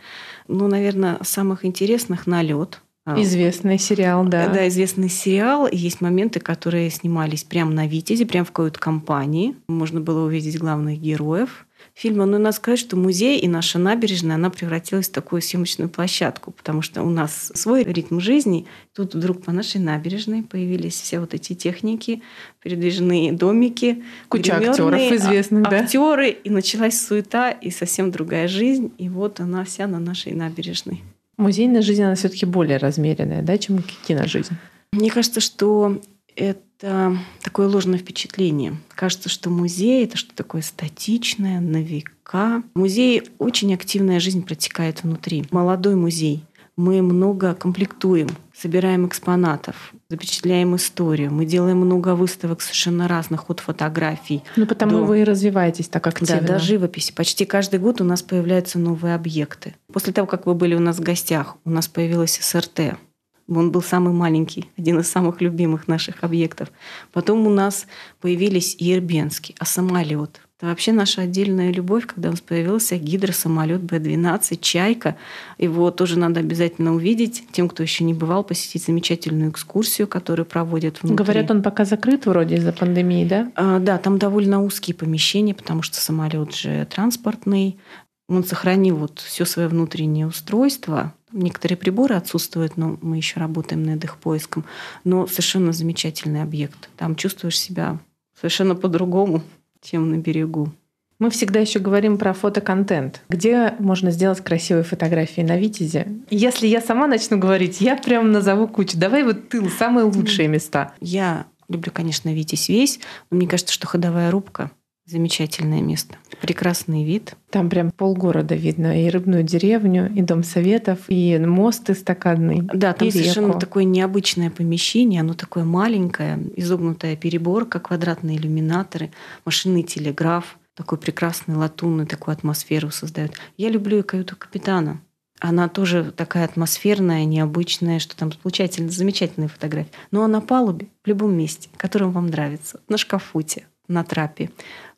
Ну, 0.48 0.68
наверное, 0.68 1.18
самых 1.22 1.64
интересных 1.64 2.26
«Налет», 2.26 2.80
а, 3.08 3.22
Известный 3.22 3.78
сериал, 3.78 4.24
да. 4.24 4.48
Да, 4.48 4.66
известный 4.66 5.08
сериал. 5.08 5.68
Есть 5.70 6.00
моменты, 6.00 6.40
которые 6.40 6.90
снимались 6.90 7.44
прямо 7.44 7.70
на 7.70 7.86
Витязе, 7.86 8.26
прямо 8.26 8.44
в 8.44 8.50
какой-то 8.50 8.80
компании. 8.80 9.54
Можно 9.68 10.00
было 10.00 10.26
увидеть 10.26 10.58
главных 10.58 11.00
героев 11.00 11.65
фильма. 11.96 12.26
Но 12.26 12.38
надо 12.38 12.54
сказать, 12.54 12.78
что 12.78 12.96
музей 12.96 13.40
и 13.40 13.48
наша 13.48 13.78
набережная, 13.78 14.36
она 14.36 14.50
превратилась 14.50 15.08
в 15.08 15.12
такую 15.12 15.40
съемочную 15.40 15.88
площадку, 15.88 16.52
потому 16.52 16.82
что 16.82 17.02
у 17.02 17.08
нас 17.08 17.50
свой 17.54 17.84
ритм 17.84 18.20
жизни. 18.20 18.66
Тут 18.94 19.14
вдруг 19.14 19.42
по 19.42 19.50
нашей 19.50 19.80
набережной 19.80 20.42
появились 20.42 21.00
все 21.00 21.18
вот 21.18 21.32
эти 21.32 21.54
техники, 21.54 22.22
передвижные 22.62 23.32
домики, 23.32 24.04
куча 24.28 24.56
актеров 24.56 25.00
известных, 25.00 25.68
да? 25.68 25.78
Актеры, 25.78 26.30
и 26.30 26.50
началась 26.50 27.00
суета, 27.00 27.50
и 27.50 27.70
совсем 27.70 28.10
другая 28.10 28.46
жизнь. 28.46 28.92
И 28.98 29.08
вот 29.08 29.40
она 29.40 29.64
вся 29.64 29.86
на 29.86 29.98
нашей 29.98 30.32
набережной. 30.32 31.02
Музейная 31.38 31.82
жизнь, 31.82 32.02
она 32.02 32.14
все-таки 32.14 32.44
более 32.46 32.76
размеренная, 32.76 33.42
да, 33.42 33.56
чем 33.56 33.82
киножизнь? 34.06 34.54
Мне 34.92 35.10
кажется, 35.10 35.40
что 35.40 36.00
это 36.34 36.60
это 36.78 37.16
такое 37.42 37.68
ложное 37.68 37.98
впечатление. 37.98 38.76
Кажется, 38.94 39.28
что 39.28 39.50
музей— 39.50 40.04
это 40.06 40.16
что-то 40.16 40.36
такое 40.36 40.62
статичное, 40.62 41.60
на 41.60 41.82
века. 41.82 42.62
В 42.74 42.78
музее 42.78 43.24
очень 43.38 43.74
активная 43.74 44.20
жизнь 44.20 44.44
протекает 44.44 45.02
внутри. 45.02 45.44
Молодой 45.50 45.94
музей. 45.94 46.44
Мы 46.76 47.00
много 47.00 47.54
комплектуем, 47.54 48.28
собираем 48.54 49.06
экспонатов, 49.06 49.94
запечатляем 50.10 50.76
историю. 50.76 51.32
Мы 51.32 51.46
делаем 51.46 51.78
много 51.78 52.14
выставок 52.14 52.60
совершенно 52.60 53.08
разных, 53.08 53.48
от 53.48 53.60
фотографий. 53.60 54.42
Ну, 54.56 54.66
потому 54.66 54.98
до... 54.98 55.04
вы 55.04 55.20
и 55.22 55.24
развиваетесь 55.24 55.88
так 55.88 56.06
активно. 56.06 56.42
Да, 56.42 56.46
до 56.46 56.58
живописи. 56.58 57.14
Почти 57.14 57.46
каждый 57.46 57.80
год 57.80 58.02
у 58.02 58.04
нас 58.04 58.20
появляются 58.20 58.78
новые 58.78 59.14
объекты. 59.14 59.74
После 59.90 60.12
того, 60.12 60.26
как 60.26 60.44
вы 60.44 60.54
были 60.54 60.74
у 60.74 60.80
нас 60.80 60.98
в 60.98 61.02
гостях, 61.02 61.56
у 61.64 61.70
нас 61.70 61.88
появилась 61.88 62.38
СРТ. 62.42 62.98
Он 63.48 63.70
был 63.70 63.82
самый 63.82 64.12
маленький, 64.12 64.70
один 64.76 64.98
из 65.00 65.08
самых 65.08 65.40
любимых 65.40 65.86
наших 65.86 66.24
объектов. 66.24 66.70
Потом 67.12 67.46
у 67.46 67.50
нас 67.50 67.86
появились 68.20 68.74
и 68.78 68.92
Ирбенский, 68.92 69.54
а 69.58 69.64
самолет. 69.64 70.40
Это 70.58 70.70
вообще 70.70 70.92
наша 70.92 71.20
отдельная 71.20 71.70
любовь, 71.70 72.06
когда 72.06 72.30
у 72.30 72.32
нас 72.32 72.40
появился 72.40 72.96
гидросамолет 72.96 73.82
Б-12, 73.82 74.58
«Чайка». 74.58 75.16
Его 75.58 75.90
тоже 75.90 76.18
надо 76.18 76.40
обязательно 76.40 76.94
увидеть. 76.94 77.44
Тем, 77.52 77.68
кто 77.68 77.82
еще 77.82 78.04
не 78.04 78.14
бывал, 78.14 78.42
посетить 78.42 78.82
замечательную 78.82 79.50
экскурсию, 79.50 80.08
которую 80.08 80.46
проводят 80.46 81.02
внутри. 81.02 81.16
Говорят, 81.16 81.50
он 81.50 81.62
пока 81.62 81.84
закрыт 81.84 82.24
вроде 82.24 82.56
из-за 82.56 82.72
пандемии, 82.72 83.26
да? 83.26 83.52
А, 83.54 83.80
да, 83.80 83.98
там 83.98 84.18
довольно 84.18 84.62
узкие 84.62 84.94
помещения, 84.94 85.52
потому 85.52 85.82
что 85.82 86.00
самолет 86.00 86.54
же 86.54 86.86
транспортный. 86.86 87.78
Он 88.26 88.42
сохранил 88.42 88.96
вот 88.96 89.18
все 89.18 89.44
свое 89.44 89.68
внутреннее 89.68 90.26
устройство, 90.26 91.12
Некоторые 91.36 91.76
приборы 91.76 92.14
отсутствуют, 92.14 92.78
но 92.78 92.98
мы 93.02 93.18
еще 93.18 93.38
работаем 93.38 93.82
над 93.82 94.02
их 94.02 94.16
поиском. 94.16 94.64
Но 95.04 95.26
совершенно 95.26 95.72
замечательный 95.72 96.42
объект. 96.42 96.88
Там 96.96 97.14
чувствуешь 97.14 97.60
себя 97.60 97.98
совершенно 98.34 98.74
по-другому, 98.74 99.42
чем 99.82 100.10
на 100.10 100.16
берегу. 100.16 100.72
Мы 101.18 101.28
всегда 101.28 101.60
еще 101.60 101.78
говорим 101.78 102.16
про 102.16 102.32
фотоконтент. 102.32 103.20
Где 103.28 103.74
можно 103.78 104.10
сделать 104.10 104.40
красивые 104.40 104.82
фотографии 104.82 105.42
на 105.42 105.58
Витязе? 105.58 106.08
Если 106.30 106.66
я 106.66 106.80
сама 106.80 107.06
начну 107.06 107.36
говорить, 107.36 107.82
я 107.82 107.96
прям 107.96 108.32
назову 108.32 108.66
кучу. 108.66 108.96
Давай 108.96 109.22
вот 109.22 109.50
тыл, 109.50 109.68
самые 109.68 110.04
лучшие 110.04 110.48
места. 110.48 110.94
Я 111.00 111.44
люблю, 111.68 111.92
конечно, 111.92 112.32
Витязь 112.32 112.70
весь, 112.70 112.98
но 113.30 113.36
мне 113.36 113.46
кажется, 113.46 113.74
что 113.74 113.86
ходовая 113.86 114.30
рубка 114.30 114.70
Замечательное 115.06 115.80
место. 115.82 116.16
Прекрасный 116.40 117.04
вид. 117.04 117.36
Там 117.50 117.70
прям 117.70 117.92
полгорода 117.92 118.56
видно. 118.56 119.04
И 119.04 119.08
рыбную 119.08 119.44
деревню, 119.44 120.12
и 120.12 120.20
дом 120.20 120.42
советов, 120.42 120.98
и 121.06 121.38
мост 121.38 121.88
эстакадный. 121.88 122.62
Да, 122.62 122.92
там 122.92 123.06
и 123.06 123.12
совершенно 123.12 123.48
реку. 123.48 123.60
такое 123.60 123.84
необычное 123.84 124.50
помещение. 124.50 125.20
Оно 125.20 125.34
такое 125.34 125.62
маленькое, 125.62 126.40
изогнутая 126.56 127.14
переборка, 127.14 127.78
квадратные 127.78 128.36
иллюминаторы, 128.36 129.12
машинный 129.44 129.84
телеграф. 129.84 130.58
Такой 130.74 130.98
прекрасный 130.98 131.54
латунный, 131.54 132.04
такую 132.04 132.32
атмосферу 132.32 132.90
создает. 132.90 133.32
Я 133.56 133.70
люблю 133.70 134.00
и 134.00 134.02
каюту 134.02 134.34
капитана. 134.36 135.00
Она 135.38 135.68
тоже 135.68 136.12
такая 136.16 136.44
атмосферная, 136.44 137.24
необычная, 137.24 138.00
что 138.00 138.16
там 138.16 138.32
получательно, 138.42 138.90
замечательные 138.90 139.48
фотографии. 139.48 139.92
Но 140.10 140.26
на 140.26 140.40
палубе, 140.40 140.88
в 141.04 141.08
любом 141.08 141.36
месте, 141.36 141.68
которым 141.76 142.10
вам 142.10 142.26
нравится, 142.26 142.80
на 142.88 142.96
шкафуте, 142.96 143.66
на 143.88 144.02
трапе, 144.02 144.50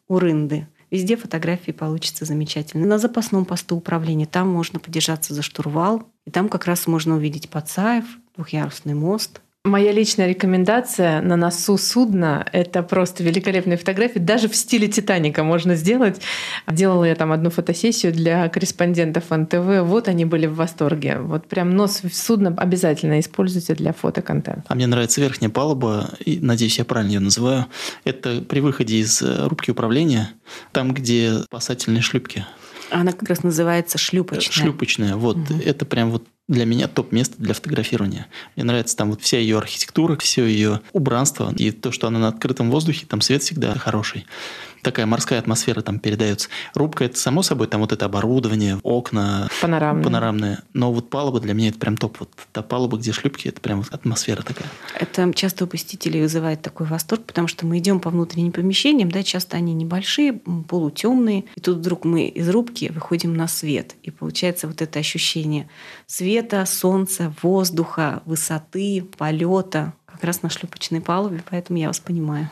у 0.08 0.18
рынды. 0.18 0.66
Везде 0.90 1.16
фотографии 1.16 1.72
получатся 1.72 2.24
замечательно. 2.24 2.86
На 2.86 2.98
запасном 2.98 3.44
посту 3.44 3.76
управления 3.76 4.26
там 4.26 4.48
можно 4.48 4.80
подержаться 4.80 5.34
за 5.34 5.42
штурвал, 5.42 6.08
и 6.24 6.30
там 6.30 6.48
как 6.48 6.64
раз 6.64 6.86
можно 6.86 7.16
увидеть 7.16 7.50
Пацаев, 7.50 8.04
двухъярусный 8.34 8.94
мост, 8.94 9.42
Моя 9.68 9.92
личная 9.92 10.26
рекомендация 10.26 11.20
на 11.20 11.36
носу 11.36 11.76
судна— 11.76 12.46
это 12.52 12.82
просто 12.82 13.22
великолепные 13.22 13.76
фотографии. 13.76 14.18
Даже 14.18 14.48
в 14.48 14.56
стиле 14.56 14.88
«Титаника» 14.88 15.44
можно 15.44 15.74
сделать. 15.74 16.22
Делала 16.66 17.04
я 17.04 17.14
там 17.14 17.32
одну 17.32 17.50
фотосессию 17.50 18.12
для 18.12 18.48
корреспондентов 18.48 19.24
НТВ. 19.30 19.82
Вот 19.82 20.08
они 20.08 20.24
были 20.24 20.46
в 20.46 20.54
восторге. 20.54 21.18
Вот 21.18 21.46
прям 21.48 21.76
нос 21.76 22.00
судна 22.10 22.54
обязательно 22.56 23.20
используйте 23.20 23.74
для 23.74 23.92
фотоконтента. 23.92 24.64
А 24.68 24.74
мне 24.74 24.86
нравится 24.86 25.20
верхняя 25.20 25.50
палуба, 25.50 26.12
и, 26.24 26.38
надеюсь, 26.40 26.78
я 26.78 26.86
правильно 26.86 27.12
ее 27.12 27.20
называю. 27.20 27.66
Это 28.04 28.40
при 28.40 28.60
выходе 28.60 28.96
из 28.96 29.22
рубки 29.22 29.70
управления, 29.70 30.30
там, 30.72 30.94
где 30.94 31.40
спасательные 31.40 32.00
шлюпки. 32.00 32.46
Она 32.90 33.12
как 33.12 33.28
раз 33.28 33.42
называется 33.42 33.98
шлюпочная. 33.98 34.64
Шлюпочная, 34.64 35.14
вот. 35.16 35.36
Угу. 35.36 35.60
Это 35.62 35.84
прям 35.84 36.10
вот 36.10 36.24
для 36.48 36.64
меня 36.64 36.88
топ-место 36.88 37.36
для 37.38 37.54
фотографирования. 37.54 38.26
Мне 38.56 38.64
нравится 38.64 38.96
там 38.96 39.10
вот 39.10 39.22
вся 39.22 39.38
ее 39.38 39.58
архитектура, 39.58 40.16
все 40.16 40.46
ее 40.46 40.80
убранство 40.92 41.52
и 41.56 41.70
то, 41.70 41.92
что 41.92 42.06
она 42.06 42.18
на 42.18 42.28
открытом 42.28 42.70
воздухе, 42.70 43.06
там 43.06 43.20
свет 43.20 43.42
всегда 43.42 43.74
хороший 43.74 44.26
такая 44.82 45.06
морская 45.06 45.38
атмосфера 45.38 45.80
там 45.80 45.98
передается. 45.98 46.48
Рубка 46.74 47.04
это 47.04 47.18
само 47.18 47.42
собой, 47.42 47.66
там 47.66 47.80
вот 47.80 47.92
это 47.92 48.06
оборудование, 48.06 48.78
окна 48.82 49.48
панорамные. 49.60 50.04
панорамные. 50.04 50.58
Но 50.72 50.92
вот 50.92 51.10
палуба 51.10 51.40
для 51.40 51.54
меня 51.54 51.68
это 51.68 51.78
прям 51.78 51.96
топ. 51.96 52.18
Вот 52.20 52.30
та 52.52 52.62
палуба, 52.62 52.98
где 52.98 53.12
шлюпки, 53.12 53.48
это 53.48 53.60
прям 53.60 53.84
атмосфера 53.90 54.42
такая. 54.42 54.68
Это 54.94 55.32
часто 55.34 55.64
у 55.64 55.66
посетителей 55.66 56.22
вызывает 56.22 56.62
такой 56.62 56.86
восторг, 56.86 57.24
потому 57.24 57.48
что 57.48 57.66
мы 57.66 57.78
идем 57.78 58.00
по 58.00 58.10
внутренним 58.10 58.52
помещениям, 58.52 59.10
да, 59.10 59.22
часто 59.22 59.56
они 59.56 59.74
небольшие, 59.74 60.40
полутемные, 60.68 61.44
и 61.54 61.60
тут 61.60 61.78
вдруг 61.78 62.04
мы 62.04 62.26
из 62.26 62.48
рубки 62.48 62.90
выходим 62.94 63.34
на 63.34 63.48
свет, 63.48 63.94
и 64.02 64.10
получается 64.10 64.66
вот 64.66 64.82
это 64.82 64.98
ощущение 64.98 65.68
света, 66.08 66.64
солнца, 66.66 67.32
воздуха, 67.42 68.22
высоты, 68.24 69.04
полета, 69.16 69.92
как 70.06 70.24
раз 70.24 70.42
на 70.42 70.50
шлюпочной 70.50 71.00
палубе, 71.00 71.42
поэтому 71.48 71.78
я 71.78 71.86
вас 71.86 72.00
понимаю. 72.00 72.50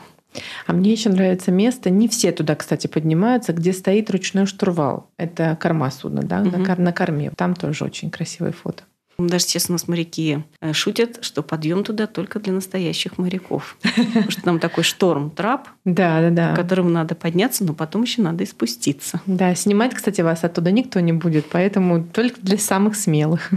А 0.67 0.73
мне 0.73 0.91
еще 0.91 1.09
нравится 1.09 1.51
место, 1.51 1.89
не 1.89 2.07
все 2.07 2.31
туда, 2.31 2.55
кстати, 2.55 2.87
поднимаются, 2.87 3.53
где 3.53 3.73
стоит 3.73 4.09
ручной 4.11 4.45
штурвал. 4.45 5.09
Это 5.17 5.57
корма 5.59 5.89
судна, 5.89 6.21
да, 6.21 6.41
угу. 6.41 6.57
на, 6.57 6.65
кор- 6.65 6.79
на 6.79 6.93
корме. 6.93 7.31
Там 7.35 7.55
тоже 7.55 7.83
очень 7.85 8.11
красивые 8.11 8.53
фото. 8.53 8.83
Даже 9.19 9.45
сейчас 9.45 9.69
у 9.69 9.71
нас 9.71 9.87
моряки 9.87 10.43
э, 10.61 10.73
шутят, 10.73 11.19
что 11.21 11.41
подъем 11.41 11.83
туда 11.83 12.05
только 12.05 12.39
для 12.39 12.53
настоящих 12.53 13.17
моряков. 13.17 13.77
Потому 13.83 14.29
что 14.29 14.41
там 14.43 14.59
такой 14.59 14.83
шторм, 14.83 15.31
трап, 15.31 15.69
да, 15.85 16.21
да, 16.21 16.29
да. 16.29 16.53
к 16.53 16.55
которому 16.55 16.89
надо 16.89 17.15
подняться, 17.15 17.63
но 17.63 17.73
потом 17.73 18.03
еще 18.03 18.21
надо 18.21 18.43
и 18.43 18.47
спуститься. 18.47 19.19
Да, 19.25 19.55
снимать, 19.55 19.95
кстати, 19.95 20.21
вас 20.21 20.43
оттуда 20.43 20.71
никто 20.71 20.99
не 20.99 21.13
будет, 21.13 21.47
поэтому 21.49 22.03
только 22.03 22.39
для 22.41 22.59
самых 22.59 22.95
смелых. 22.95 23.49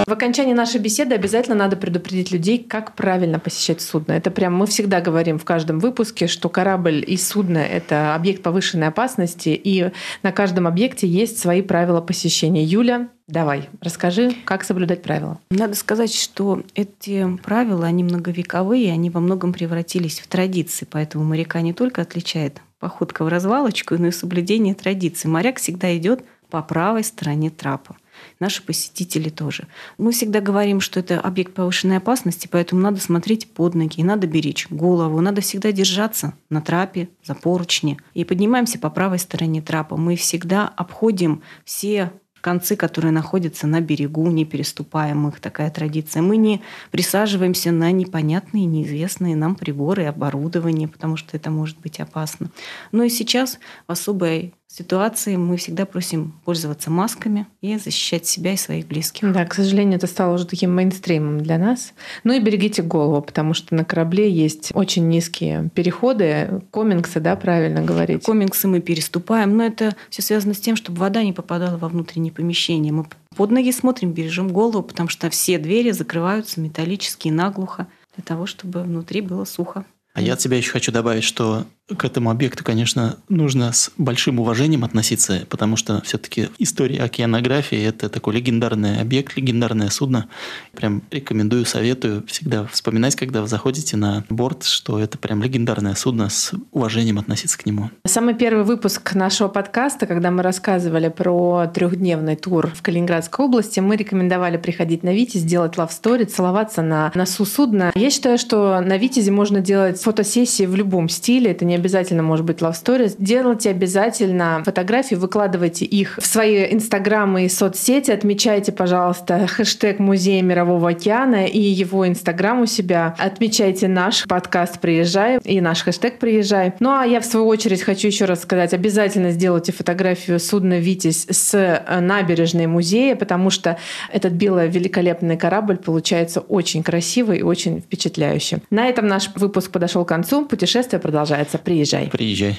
В 0.07 0.13
окончании 0.13 0.53
нашей 0.53 0.79
беседы 0.79 1.15
обязательно 1.15 1.57
надо 1.57 1.75
предупредить 1.75 2.31
людей, 2.31 2.63
как 2.63 2.95
правильно 2.95 3.39
посещать 3.39 3.81
судно. 3.81 4.13
Это 4.13 4.31
прям 4.31 4.55
мы 4.55 4.65
всегда 4.65 5.01
говорим 5.01 5.37
в 5.37 5.43
каждом 5.43 5.79
выпуске, 5.79 6.27
что 6.27 6.47
корабль 6.47 7.03
и 7.05 7.17
судно— 7.17 7.57
это 7.57 8.15
объект 8.15 8.41
повышенной 8.41 8.87
опасности, 8.87 9.49
и 9.49 9.91
на 10.23 10.31
каждом 10.31 10.65
объекте 10.65 11.07
есть 11.07 11.39
свои 11.39 11.61
правила 11.61 11.99
посещения. 11.99 12.63
Юля, 12.63 13.09
Давай, 13.27 13.67
расскажи, 13.81 14.33
как 14.45 14.63
соблюдать 14.63 15.03
правила. 15.03 15.41
Надо 15.51 15.75
сказать, 15.75 16.13
что 16.13 16.63
эти 16.75 17.27
правила, 17.43 17.85
они 17.85 18.05
многовековые, 18.05 18.93
они 18.93 19.09
во 19.09 19.19
многом 19.19 19.51
превратились 19.51 20.21
в 20.21 20.27
традиции, 20.27 20.87
поэтому 20.89 21.25
моряка 21.25 21.59
не 21.59 21.73
только 21.73 22.03
отличает 22.03 22.61
походка 22.79 23.25
в 23.25 23.27
развалочку, 23.27 23.95
но 23.97 24.07
и 24.07 24.11
соблюдение 24.11 24.73
традиций. 24.73 25.29
Моряк 25.29 25.57
всегда 25.57 25.93
идет 25.97 26.23
по 26.49 26.61
правой 26.61 27.03
стороне 27.03 27.49
трапа 27.49 27.97
наши 28.39 28.63
посетители 28.63 29.29
тоже. 29.29 29.67
Мы 29.97 30.11
всегда 30.11 30.41
говорим, 30.41 30.79
что 30.79 30.99
это 30.99 31.19
объект 31.19 31.53
повышенной 31.53 31.97
опасности, 31.97 32.47
поэтому 32.51 32.81
надо 32.81 32.99
смотреть 32.99 33.51
под 33.51 33.75
ноги, 33.75 34.03
надо 34.03 34.27
беречь 34.27 34.67
голову, 34.69 35.21
надо 35.21 35.41
всегда 35.41 35.71
держаться 35.71 36.33
на 36.49 36.61
трапе, 36.61 37.09
за 37.23 37.35
поручни. 37.35 37.97
И 38.13 38.23
поднимаемся 38.23 38.79
по 38.79 38.89
правой 38.89 39.19
стороне 39.19 39.61
трапа. 39.61 39.97
Мы 39.97 40.15
всегда 40.15 40.67
обходим 40.67 41.41
все 41.65 42.11
концы, 42.41 42.77
которые 42.77 43.11
находятся 43.11 43.67
на 43.67 43.81
берегу, 43.81 44.27
не 44.27 44.45
переступаем 44.45 45.27
их, 45.27 45.41
такая 45.41 45.69
традиция. 45.69 46.21
Мы 46.21 46.37
не 46.37 46.61
присаживаемся 46.91 47.71
на 47.71 47.91
непонятные, 47.91 48.65
неизвестные 48.65 49.35
нам 49.35 49.55
приборы 49.55 50.03
и 50.03 50.05
оборудование, 50.05 50.87
потому 50.87 51.17
что 51.17 51.35
это 51.35 51.49
может 51.49 51.77
быть 51.79 51.99
опасно. 51.99 52.49
Но 52.93 53.03
и 53.03 53.09
сейчас 53.09 53.59
в 53.87 53.91
особой 53.91 54.53
ситуации 54.67 55.35
мы 55.35 55.57
всегда 55.57 55.85
просим 55.85 56.39
пользоваться 56.45 56.91
масками 56.91 57.47
и 57.61 57.77
защищать 57.77 58.25
себя 58.25 58.53
и 58.53 58.57
своих 58.57 58.87
близких. 58.87 59.31
Да, 59.31 59.45
к 59.45 59.53
сожалению, 59.53 59.97
это 59.97 60.07
стало 60.07 60.35
уже 60.35 60.45
таким 60.45 60.73
мейнстримом 60.75 61.41
для 61.41 61.57
нас. 61.57 61.93
Ну 62.23 62.33
и 62.33 62.39
берегите 62.39 62.81
голову, 62.81 63.21
потому 63.21 63.53
что 63.53 63.75
на 63.75 63.85
корабле 63.85 64.29
есть 64.29 64.71
очень 64.73 65.07
низкие 65.07 65.69
переходы, 65.73 66.61
комингсы, 66.71 67.19
да, 67.19 67.35
правильно 67.35 67.81
говорить? 67.81 68.23
Комингсы 68.23 68.67
мы 68.67 68.81
переступаем, 68.81 69.55
но 69.55 69.63
это 69.63 69.95
все 70.09 70.21
связано 70.21 70.53
с 70.53 70.59
тем, 70.59 70.75
чтобы 70.75 70.99
вода 70.99 71.23
не 71.23 71.33
попадала 71.33 71.77
во 71.77 71.89
внутренние 71.89 72.31
помещения. 72.31 72.91
Мы 72.91 73.05
под 73.35 73.51
ноги 73.51 73.71
смотрим, 73.71 74.13
бережем 74.13 74.49
голову, 74.49 74.83
потому 74.83 75.09
что 75.09 75.29
все 75.29 75.59
двери 75.59 75.91
закрываются 75.91 76.59
металлические 76.59 77.33
наглухо 77.33 77.87
для 78.15 78.23
того, 78.23 78.47
чтобы 78.47 78.81
внутри 78.81 79.21
было 79.21 79.45
сухо. 79.45 79.85
А 80.13 80.21
я 80.21 80.33
от 80.33 80.41
себя 80.41 80.57
еще 80.57 80.71
хочу 80.71 80.91
добавить, 80.91 81.23
что 81.23 81.65
к 81.95 82.03
этому 82.03 82.31
объекту, 82.31 82.65
конечно, 82.65 83.17
нужно 83.29 83.71
с 83.71 83.91
большим 83.97 84.39
уважением 84.39 84.83
относиться, 84.83 85.45
потому 85.49 85.77
что 85.77 86.01
все-таки 86.01 86.49
история 86.57 87.01
океанографии– 87.01 87.81
это 87.81 88.09
такой 88.09 88.35
легендарный 88.35 88.99
объект, 88.99 89.37
легендарное 89.37 89.89
судно. 89.89 90.27
Прям 90.75 91.01
рекомендую, 91.11 91.65
советую 91.65 92.25
всегда 92.27 92.65
вспоминать, 92.65 93.15
когда 93.15 93.41
вы 93.41 93.47
заходите 93.47 93.95
на 93.95 94.25
борт, 94.29 94.65
что 94.65 94.99
это 94.99 95.17
прям 95.17 95.41
легендарное 95.41 95.95
судно, 95.95 96.29
с 96.29 96.51
уважением 96.71 97.19
относиться 97.19 97.57
к 97.57 97.65
нему. 97.65 97.89
Самый 98.05 98.33
первый 98.33 98.65
выпуск 98.65 99.15
нашего 99.15 99.47
подкаста, 99.47 100.07
когда 100.07 100.29
мы 100.29 100.43
рассказывали 100.43 101.07
про 101.07 101.67
трехдневный 101.73 102.35
тур 102.35 102.69
в 102.75 102.81
Калининградской 102.81 103.45
области, 103.45 103.79
мы 103.79 103.95
рекомендовали 103.95 104.57
приходить 104.57 105.03
на 105.03 105.13
Витязь, 105.13 105.43
делать 105.43 105.75
love 105.75 105.91
story, 105.91 106.25
целоваться 106.25 106.81
на 106.81 107.13
носу 107.15 107.45
судна. 107.45 107.93
Я 107.95 108.09
считаю, 108.09 108.37
что 108.37 108.81
на 108.81 108.97
Витязе 108.97 109.31
можно 109.31 109.61
делать 109.61 110.01
фотосессии 110.01 110.65
в 110.65 110.75
любом 110.75 111.07
стиле, 111.07 111.51
это 111.51 111.63
не 111.63 111.76
обязательно 111.77 112.23
может 112.23 112.45
быть 112.45 112.59
love 112.59 112.73
stories. 112.73 113.15
Делайте 113.17 113.69
обязательно 113.69 114.61
фотографии, 114.65 115.15
выкладывайте 115.15 115.85
их 115.85 116.17
в 116.21 116.25
свои 116.25 116.73
инстаграмы 116.73 117.45
и 117.45 117.49
соцсети, 117.49 118.11
отмечайте, 118.11 118.71
пожалуйста, 118.71 119.47
хэштег 119.47 119.99
Музея 119.99 120.41
Мирового 120.41 120.89
океана 120.89 121.45
и 121.45 121.59
его 121.59 122.07
инстаграм 122.07 122.61
у 122.61 122.65
себя. 122.65 123.15
Отмечайте 123.17 123.87
наш 123.87 124.25
подкаст 124.27 124.79
«Приезжай» 124.79 125.39
и 125.43 125.61
наш 125.61 125.83
хэштег 125.83 126.19
«Приезжай». 126.19 126.73
Ну 126.79 126.89
а 126.89 127.05
я 127.05 127.19
в 127.19 127.25
свою 127.25 127.47
очередь 127.47 127.81
хочу 127.81 128.07
еще 128.07 128.25
раз 128.25 128.41
сказать, 128.41 128.73
обязательно 128.73 129.31
сделайте 129.31 129.71
фотографию 129.71 130.39
судна 130.39 130.79
«Витязь» 130.79 131.27
с 131.29 131.53
э, 131.53 131.99
набережной 131.99 132.67
музея, 132.67 133.15
потому 133.15 133.49
что 133.49 133.77
этот 134.11 134.33
белый 134.33 134.67
великолепный 134.67 135.37
корабль 135.37 135.77
получается 135.77 136.41
очень 136.41 136.83
красивый 136.83 137.39
и 137.39 137.43
очень 137.43 137.81
впечатляющий. 137.81 138.57
На 138.69 138.87
этом 138.87 139.07
наш 139.07 139.29
выпуск 139.35 139.71
подошел 139.71 140.05
к 140.05 140.09
концу. 140.09 140.45
Путешествие 140.45 140.99
продолжается. 140.99 141.57
Приезжай. 141.67 142.07
Приезжай. 142.07 142.55